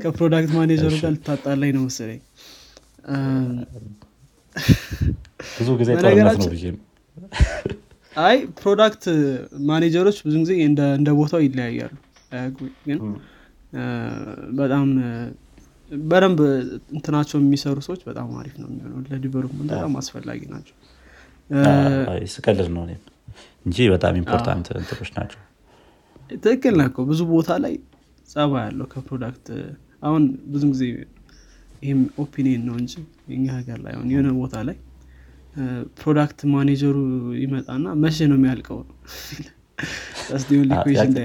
[0.04, 2.20] ከ product manager ኡ ጋር ልታጣላይ ነው መሰለኝ።
[5.58, 6.82] ብዙ ጊዜ ጦርነት ነው
[8.16, 9.04] አይ product
[9.70, 11.94] manager ኦች ብዙ ጊዜ እንደ ቦታው ይለያያሉ።
[12.88, 13.00] ግን
[14.60, 14.86] በጣም
[16.06, 16.40] በደንብ
[16.96, 20.76] እንትናቸው የሚሰሩ ሰዎች በጣም አሪፍ ነው የሚሆነው። ለ development በጣም አስፈላጊ ናቸው።
[22.34, 22.84] ስቀልድ ነው
[23.66, 25.42] እንጂ በጣም important እንትኖች ናቸው።
[26.44, 27.74] ትክክል ናቸው። ብዙ ቦታ ላይ
[28.30, 29.48] ጸባ ያለው ከ product።
[30.04, 30.24] አሁን
[30.54, 30.84] ብዙ ጊዜ
[31.84, 32.94] ይህም opinion ነው እንጂ
[33.32, 34.78] የኛ ሀገር ላይ አሁን የሆነ ቦታ ላይ
[36.00, 36.96] product manager ኡ
[37.42, 38.80] ይመጣና መቼ ነው የሚያልቀው?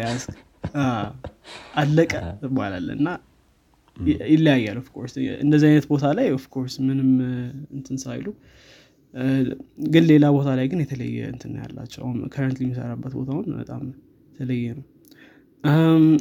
[0.02, 0.24] ያዝ
[1.80, 3.08] አለቀ ትባላለህ እና
[4.26, 7.10] ይለያያል of course እንደዚህ አይነት ቦታ ላይ of course ምንም
[7.76, 8.26] እንትን ሳይሉ
[9.88, 13.82] ግን ሌላ ቦታ ላይ ግን የተለየ እንትን ያላቸው። አሁን current የሚሰራበት ቦታውን በጣም
[14.32, 14.84] የተለየ ነው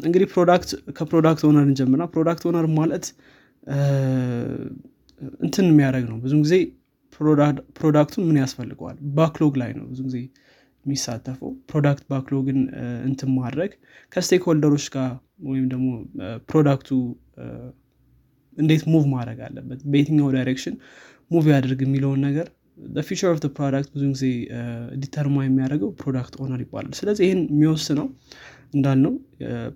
[0.04, 3.06] እንግዲህ product ከ product owner እንጀምርና product owner ማለት
[5.42, 6.56] እንትን የሚያደረግ ነው። ብዙ ጊዜ
[7.78, 8.98] product ኡን ምን ያስፈልገዋል?
[9.18, 10.18] backlog ላይ ነው ብዙ ጊዜ
[10.86, 12.60] የሚሳተፈው። product backlog ን
[13.08, 13.72] እንትን ማድረግ
[14.12, 15.10] ከ stakeholder ኦች ጋር
[15.50, 15.88] ወይም ደግሞ
[16.50, 16.90] product ኡ
[18.58, 20.76] እንዴት move ማድረግ አለበት በየትኛው direction
[21.32, 22.48] move ያደርግ የሚለውን ነገር
[23.08, 24.26] future of product ብዙ ጊዜ
[25.02, 28.08] determine የሚያደርገው product owner ይባላል። ስለዚህ ይህን የሚወስነው
[28.74, 29.14] እንዳልነው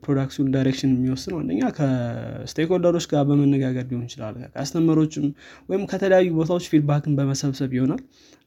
[0.04, 5.26] product ኡን direction የሚወስነው አንደኛ ከ stakeholder ኦች ጋር በመነጋገር ሊሆን ይችላል ከ customer ኦችም
[5.70, 8.02] ወይም ከተለያዩ ቦታዎች feedback ን በመሰብሰብ ይሆናል።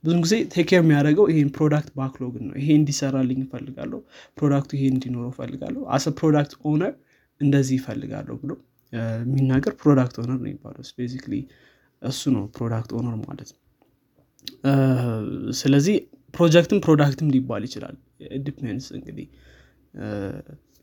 [0.05, 4.01] ብዙ ጊዜ take care የሚያደርገው ይሄን product backlog ን ነው። ይሄ እንዲሰራልኝ ይፈልጋለሁ
[4.39, 6.93] product ኡ ይሄ እንዲኖረው ይፈልጋለሁ as a product owner
[7.41, 8.53] እንደዚህ ይፈልጋለሁ ብሎ
[9.23, 11.35] የሚናገር product owner ነው የሚባለው። basically
[12.03, 13.51] እሱ ነው product owner ማለት።
[15.61, 15.97] ስለዚህ
[16.35, 17.97] project ም product ም ሊባል ይችላል።
[18.47, 19.27] depends እንግዲህ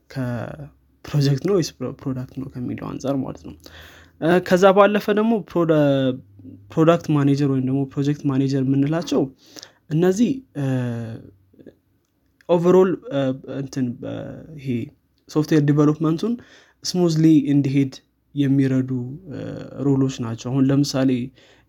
[0.09, 1.69] ከፕሮጀክት ነው ወይስ
[2.01, 3.55] product ነው ከሚለው አንጻር ማለት ነው።
[4.47, 5.33] ከዛ ባለፈ ደግሞ
[6.71, 9.21] product manager ወይም ደግሞ project manager የምንላቸው
[9.89, 10.31] እነዚህ
[12.49, 12.91] overall
[13.61, 13.85] እንትን
[14.59, 14.67] ይሄ
[15.29, 16.33] software development ኡን
[16.83, 17.93] smoothly እንዲሄድ
[18.35, 18.89] የሚረዱ
[19.87, 21.11] role ኦች ናቸው። አሁን ለምሳሌ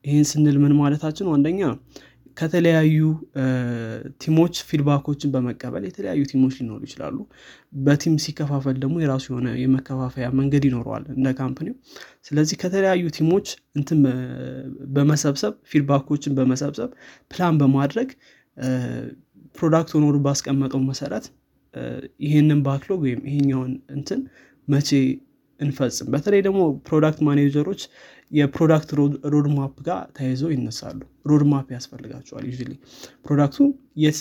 [0.05, 1.61] ይህን ስንል ምን ማለታችን አንደኛ
[2.37, 2.99] ከተለያዩ
[4.23, 7.17] team ኦች feedback ኦችን በመቀበል የተለያዩ team ኦች ሊኖሩ ይችላሉ።
[7.87, 11.77] በ team ሲከፋፈል ደግሞ የራሱ የሆነ የመከፋፈያ መንገድ ይኖረዋል እንደ company ው።
[12.29, 14.01] ስለዚህ ከተለያዩ team ኦች እንትን
[14.97, 16.91] በመሰብሰብ feedback ኦችን በመሰብሰብ
[17.31, 18.11] ፕላን በማድረግ
[19.57, 21.27] product owner ኡ ባስቀመጠው መሰረት
[22.25, 24.21] ይህንን backlog ወይም ይሄኛውን እንትን
[24.69, 24.91] መቼ
[25.61, 26.07] እንፈጽም?
[26.13, 27.81] በተለይ ደግሞ product manager ኦች
[28.35, 28.91] የ product
[29.35, 32.53] roadmap ጋር ተያይዘው ይነሳሉ። roadmap ያስፈልጋቸዋል ዩ
[33.27, 33.59] product ኡ
[34.05, 34.21] የት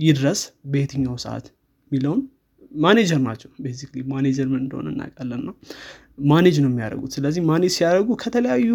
[0.00, 0.40] ይድረስ?
[0.72, 1.46] በየትኛው ሰዓት?
[1.92, 2.22] የሚለውን
[2.76, 5.54] ማኔጀር ናቸው basically። manager ምን እንደሆነ እናውቃለን ነው
[6.30, 8.70] manage ነው የሚያደርጉት። ስለዚህ manage ሲያደርጉ ከተለያዩ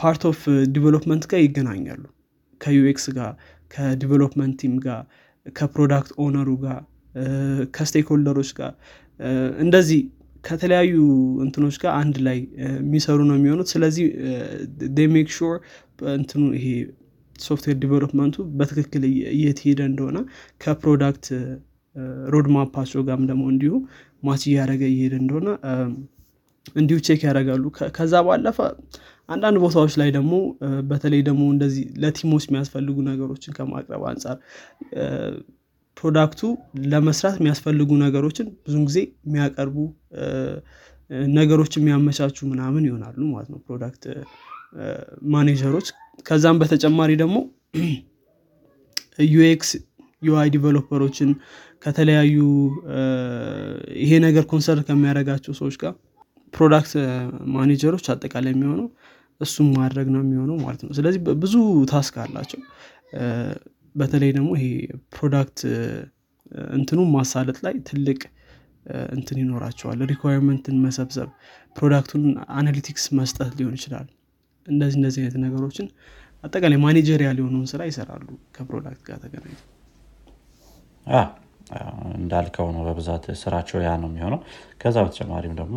[0.00, 0.40] part of
[0.74, 2.02] development ጋር ይገናኛሉ።
[2.60, 3.32] ከ UX ጋር
[3.70, 5.02] ከ development team ጋር
[5.56, 6.80] ከ product owner ኡ ጋር
[7.76, 8.72] ከ stakeholder ኦች ጋር
[9.58, 10.00] እንደዚህ
[10.44, 10.94] ከተለያዩ
[11.44, 12.38] እንትኖች ጋር አንድ ላይ
[12.80, 14.06] የሚሰሩ ነው የሚሆኑት። ስለዚህ
[15.14, 15.54] make sure
[16.14, 16.66] እንትኑ ይሄ
[17.36, 19.02] software development ኡ በትክክል
[19.34, 20.18] እየተሄደ እንደሆነ
[20.60, 21.26] ከ product
[22.34, 23.72] roadmap ኣቸው ጋርም ደግሞ እንዲሁ
[24.22, 25.48] match እያደረገ እየሄደ እንደሆነ
[26.76, 27.64] እንዲሁ check ያደርጋሉ።
[27.96, 28.58] ከዛ ባለፈ
[29.28, 30.32] አንዳንድ ቦታዎች ላይ ደግሞ
[30.90, 34.36] በተለይ ደግሞ እንደዚህ ለ team ኦች የሚያስፈልጉ ነገሮችን ከማቅረብ አንጻር
[35.96, 36.40] product ኡ
[36.92, 39.76] ለመስራት የሚያስፈልጉ ነገሮችን ብዙን ጊዜ የሚያቀርቡ
[41.34, 44.02] ነገሮች የሚያመቻቹ ምናምን ይሆናሉ ማለት ነው product
[45.32, 45.86] manager ኦች።
[46.26, 47.36] ከዛም በተጨማሪ ደግሞ
[49.32, 49.70] UX
[50.22, 51.30] UI developer ኦችን
[51.84, 52.38] ከተለያዩ
[54.02, 55.92] ይሄ ነገር concern ከሚያደርጋቸው ሰዎች ጋር
[56.54, 56.92] product
[57.54, 58.88] manager ኦች አጠቃላይ የሚሆነው
[59.40, 61.54] እሱም ማድረግ ነው የሚሆነው ማለት ነው። ስለዚህ ብዙ
[61.92, 62.60] task አላቸው
[63.94, 64.66] በተለይ ደግሞ ይሄ
[65.14, 65.58] product
[66.76, 68.20] እንትኑ ማሳለጥ ላይ ትልቅ
[69.14, 71.28] እንትን ይኖራቸዋል። requirement ን መሰብሰብ
[71.76, 72.24] product ኡን
[72.56, 74.06] analytics መስጠት ሊሆን ይችላል።
[74.66, 75.86] እንደዚህ እንደዚህ አይነት ነገሮችን
[76.44, 79.56] አጠቃላይ managerial የሆነውን ስራ ይሰራሉ ከ product ጋር ተገናኝ
[82.16, 84.40] እንዳልከው ነው በብዛት ስራቸው ያ ነው የሚሆነው።
[84.80, 85.76] ከዛ በተጨማሪም ደግሞ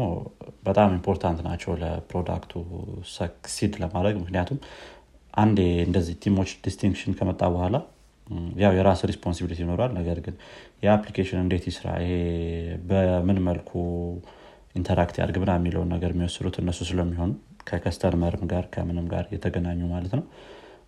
[0.67, 2.53] በጣም important ናቸው ለ product
[3.13, 4.59] ኡ succeed ለማድረግ ምክንያቱም
[5.33, 7.75] አንዴ እንደዚህ team ኦች distinction ከመጣ በኋላ
[8.61, 10.35] ያው የራስ responsibility ይኖራል ነገር ግን
[10.83, 12.11] የ application እንዴት ይስራ ይሄ
[12.89, 13.71] በምን መልኩ
[14.75, 17.31] interact ያድርግ ምና የሚለውን ነገር የሚወስዱት እነሱ ስለሚሆኑ
[17.67, 20.23] ከ customer ም ጋር ከምንም ጋር የተገናኙ ማለት ነው።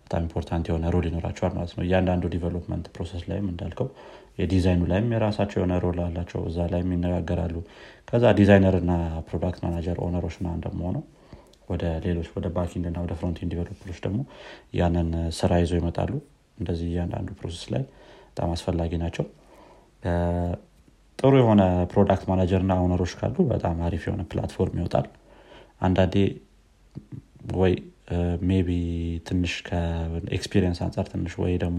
[0.02, 3.88] በጣም important የሆነ role ይኖራቸዋል ማለት ነው። እያንዳንዱ development process ላይም እንዳልከው
[4.38, 7.56] የዲዛይኑ ላይም የራሳቸው የሆነ role አላቸው። እዛ ላይም ይነጋገራሉ።
[8.08, 8.92] ከዛ ዲዛይነር እና
[9.28, 11.04] product manager owner ኦች ና እንደመሆነው
[11.68, 14.20] ወደ ሌሎች ወደ backend እና ወደ frontend developer ኦች ደግሞ
[14.74, 15.08] ያንን
[15.38, 16.12] ስራ ይዘው ይመጣሉ
[16.58, 17.82] እንደዚህ እያንዳንዱ process ላይ
[18.28, 19.26] በጣም አስፈላጊ ናቸው።
[21.18, 25.06] ጥሩ የሆነ product manager እና owner ኦች ካሉ በጣም አሪፍ የሆነ platform ይወጣል።
[25.80, 26.16] አንዳንዴ
[27.56, 27.74] ወይ
[28.48, 28.68] maybe
[29.28, 31.78] ትንሽ ከ experience አንጻር ትንሽ ወይ ደግሞ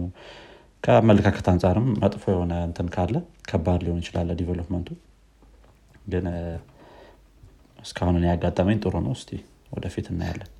[0.84, 3.14] ከአመለካከት አንጻርም መጥፎ የሆነ እንትን ካለ
[3.50, 4.88] ከባድ ሊሆን ይችላል development ኡ
[6.06, 6.26] ግን
[7.78, 9.30] እስካሁን ያጋጠመኝ ጥሩ ነው። እስቲ
[9.74, 10.50] ወደፊት እናያለን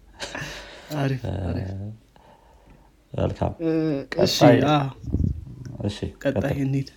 [6.24, 6.88] ቀጣይ እንሂድ።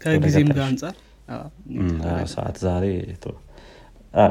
[0.00, 0.94] ከጊዜም ጋር አንጻር?
[2.34, 2.84] ሰዓት ዛሬ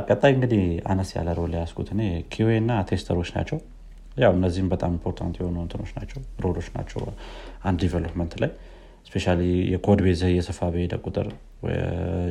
[0.09, 2.01] ቀጣይ እንግዲህ አነስ ያለ role ያስኩት እኔ
[2.33, 3.57] QA እና tester ኦች ናቸው።
[4.17, 7.01] ያው እነዚህም በጣም important የሆኑ እንትኖች ናቸው role ኦች ናቸው
[7.67, 8.51] አንድ development ላይ።
[9.07, 9.41] especially
[9.73, 11.27] የ code base እየሰፋ በሄደ ቁጥር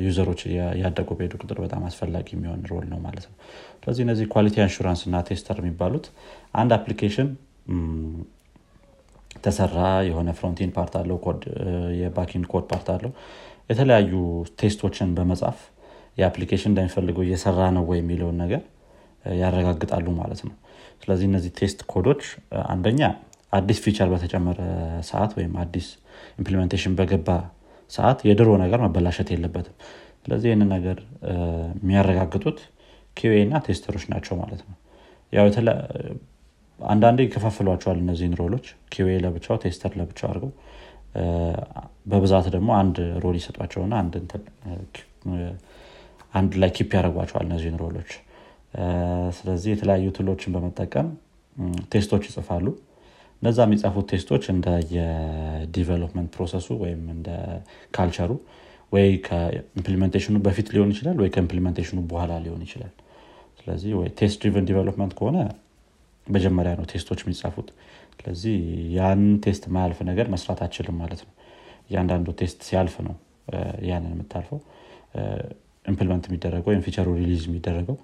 [0.05, 0.41] user ኦች
[0.83, 3.37] እያደጉ በሄዱ ቁጥር በጣም አስፈላጊ የሚሆን role ነው ማለት ነው።
[3.77, 6.07] ስለዚህ እነዚህ quality assurance እና tester የሚባሉት
[6.55, 7.29] አንድ application
[9.45, 9.77] ተሰራ።
[10.09, 11.19] የሆነ frontend part አለው
[12.01, 13.13] የ backend code part አለው።
[13.71, 14.13] የተለያዩ
[14.61, 15.59] test ኦችን በመጻፍ
[16.19, 18.63] የ application እንደሚፈልገው እየሰራ ነው ወይ የሚለውን ነገር
[19.39, 20.55] ያረጋግጣሉ ማለት ነው።
[21.03, 22.23] ስለዚህ እነዚህ test code ኦች
[22.69, 23.01] አንደኛ
[23.53, 24.61] አዲስ feature በተጨመረ
[25.09, 25.87] ሰዓት ወይም አዲስ
[26.39, 27.29] implementation በገባ
[27.91, 29.75] ሰዓት የድሮ ነገር መበላሸት የለበትም።
[30.23, 30.99] ስለዚህ ይህንን ነገር
[31.79, 32.59] የሚያረጋግጡት
[33.17, 34.77] QA እና tester ኦች ናቸው ማለት ነው።
[35.33, 35.47] ያው
[36.85, 40.53] አንዳንዴ ይከፋፍሏቸዋል እነዚህን role ኦች። QA ለብቻው tester ለብቻው አድርገው
[42.13, 43.93] በብዛት ደግሞ አንድ role ይሰጧቸውና
[46.35, 48.11] አንድ ላይ keep ያደርጓቸዋል እነዚህን role ኦች።
[49.37, 51.09] ስለዚህ የተለያዩ tool ኦችን በመጠቀም
[51.93, 52.67] test ኦች ይጽፋሉ።
[53.43, 57.29] እነዛ የሚጻፉት test ኦች እንደ የ development process ኡ ወይም እንደ
[57.97, 58.31] culture ኡ
[58.93, 62.93] ወይ ከ implementation ኡ በፊት ሊሆን ይችላል ወይ ከ implementation ኡ በኋላ ሊሆን ይችላል።
[63.61, 65.39] ስለዚህ ወይ test driven development ከሆነ
[66.27, 67.69] መጀመሪያ ነው test ኦች የሚጻፉት።
[68.17, 68.57] ስለዚህ
[68.97, 71.33] ያን test ማያልፍ ነገር መስራት አትችልም ማለት ነው።
[71.91, 73.15] እያንዳንዱ test ሲያልፍ ነው
[73.89, 74.61] ያንን የምታልፈው።
[75.85, 77.97] implement የሚደረገው ወይም feature ኡ release የሚደረገው።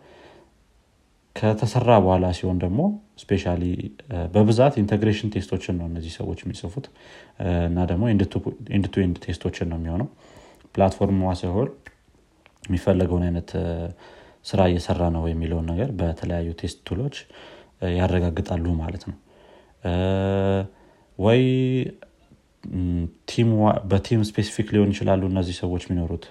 [1.36, 2.80] ከተሰራ በኋላ ሲሆን ደግሞ
[3.22, 3.44] especially
[4.34, 6.86] በብዛት integration test ኦችን ነው እነዚህ ሰዎች የሚጽፉት።
[7.68, 8.24] እና ደግሞ end
[8.88, 10.08] to end test ኦችን ነው የሚሆነው።
[10.74, 11.68] platform ሲሆን
[12.64, 13.50] የሚፈለገውን አይነት
[14.46, 17.16] ስራ እየሰራ ነው የሚለውን ነገር በተለያዩ test tool ኦች
[17.80, 19.16] ያረጋግጣሉ ማለት ነው።
[21.18, 21.42] ወይ
[23.90, 26.24] በ team specific ሊሆን ይችላሉ እነዚህ ሰዎች የሚኖሩት።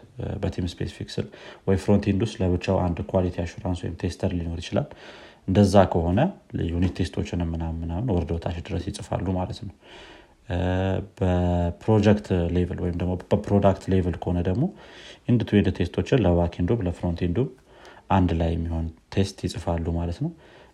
[0.43, 1.27] በ team specific ስል
[1.67, 4.87] ወይ frontend ውስጥ ለብቻው አንድ quality assurance ወይም tester ሊኖር ይችላል።
[5.47, 6.19] እንደዛ ከሆነ
[6.71, 9.73] unit test ኦችን ምናምን ምናምን ወርደው ታች ድረስ ይጽፋሉ ማለት ነው።
[11.19, 14.63] በ project level ወይም ደግሞ በ product level ከሆነ ደግሞ
[15.29, 17.49] end to end test ኦችን ለ backend ኡም ለ frontend ኡም
[18.09, 18.85] አንድ ላይ የሚሆን
[19.15, 20.31] test ይጽፋሉ ማለት ነው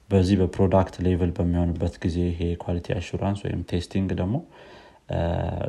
[0.10, 4.36] በዚህ በ product level በሚሆንበት ጊዜ ይሄ quality assurance ወይም testing ደግሞ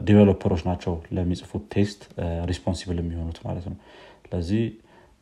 [0.07, 2.03] developer ኦች ናቸው ለሚጽፉት test
[2.51, 3.77] responsible የሚሆኑት ማለት ነው።
[4.23, 4.63] ስለዚህ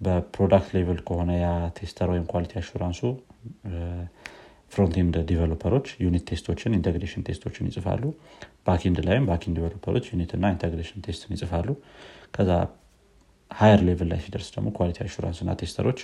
[0.01, 1.49] በ product level ከሆነ ያ
[1.79, 3.01] tester ወይም ኳሊቲ አሹራንሱ
[4.73, 8.05] ፍሮንቲንድ ዲቨሎፐሮች ዩኒት ቴስቶችን ኢንቴግሬሽን ቴስቶችን ይጽፋሉ።
[8.67, 11.69] backend ላይም backend developer ኦች unit እና integration test ን ይጽፋሉ።
[12.37, 12.51] ከዛ
[13.51, 16.01] higher level ላይ ሲደርስ ደግሞ quality assurance እና tester ኦች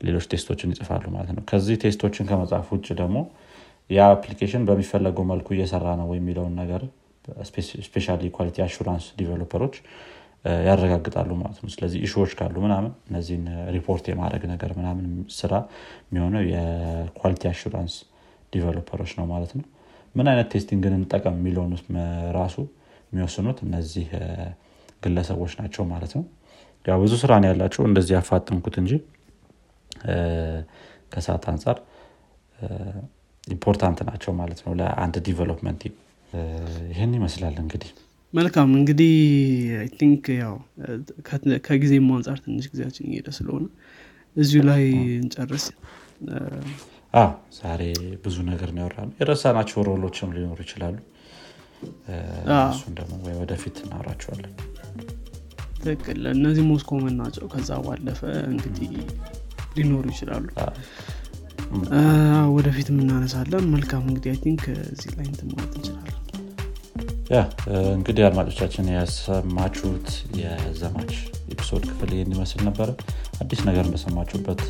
[0.00, 3.18] ሌሎች test ኦችን ይጽፋሉ ማለት ነው። ከዚህ test ኦችን ከመጻፍ ውጭ ደግሞ
[3.90, 6.82] ያ application በሚፈለገው መልኩ እየሰራ ነው የሚለውን ነገር
[7.86, 8.06] specially
[8.36, 9.74] quality assurance developer ኦች
[10.66, 13.44] ያረጋግጣሉ ማለት ነው። ስለዚህ issue ዎች ካሉ ምናምን እነዚህን
[13.76, 15.06] ሪፖርት የማድረግ ነገር ምናምን
[15.38, 15.52] ስራ
[16.08, 17.94] የሚሆነው የ quality assurance
[18.52, 19.64] developer ኦች ነው ማለት ነው።
[20.14, 21.72] ምን አይነት testing ን እንጠቀም የሚለውን
[22.38, 22.56] ራሱ
[23.12, 24.06] የሚወስኑት እነዚህ
[25.04, 26.24] ግለሰቦች ናቸው ማለት ነው።
[26.84, 28.92] ያው ብዙ ስራ ነው ያላቸው እንደዚህ ያፋጥምኩት እንጂ
[31.12, 31.78] ከሰዓት አንጻር
[33.48, 35.82] important ናቸው ማለት ነው ለአንድ development
[36.90, 37.90] ይህን ይመስላል እንግዲህ።
[38.32, 39.14] መልካም እንግዲህ
[39.96, 40.54] think ያው
[41.66, 43.64] ከጊዜም አንጻር ትንሽ ጊዜያችን እየሄደ ስለሆነ
[44.36, 44.82] እዚሁ ላይ
[45.16, 45.64] እንጨርስ።
[47.56, 47.82] ዛሬ
[48.24, 50.96] ብዙ ነገር ነው ያወራ የረሳናቸው role ኦችም ሊኖሩ ይችላሉ።
[52.66, 54.52] እሱን ደግሞ ወይ ወደፊት እናወራቸዋለን።
[55.78, 58.20] ትክክል። እነዚህ most common ናቸው ከዛ ባለፈ
[58.50, 58.90] እንግዲህ
[59.76, 60.46] ሊኖሩ ይችላሉ።
[62.54, 66.16] ወደፊት የምናነሳለን መልካም እንግዲህ think እዚህ ላይ እንትን ማለት እንችላለን።
[67.30, 67.40] ያ
[67.92, 70.08] እንግዲህ አድማጮቻችን የሰማችሁት
[70.40, 71.12] የዛሬ
[71.52, 72.88] episode ክፍል ይህን ይመስል ነበረ
[73.42, 74.62] አዲስ ነገር እንደሰማችሁበት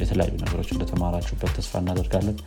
[0.00, 2.38] የተለያዩ ነገሮች እንደተማራችሁበት ተስፋ እናደርጋለን።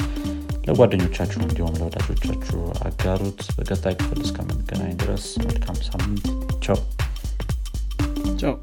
[0.67, 2.57] ለጓደኞቻችሁ እንዲሁም ለወዳጆቻችሁ
[2.87, 6.27] አጋሩት። በቀጣይ ክፍል እስከምንገናኝ ድረስ መልካም ሳምንት።
[6.65, 6.79] ቻው።
[8.41, 8.53] ቻው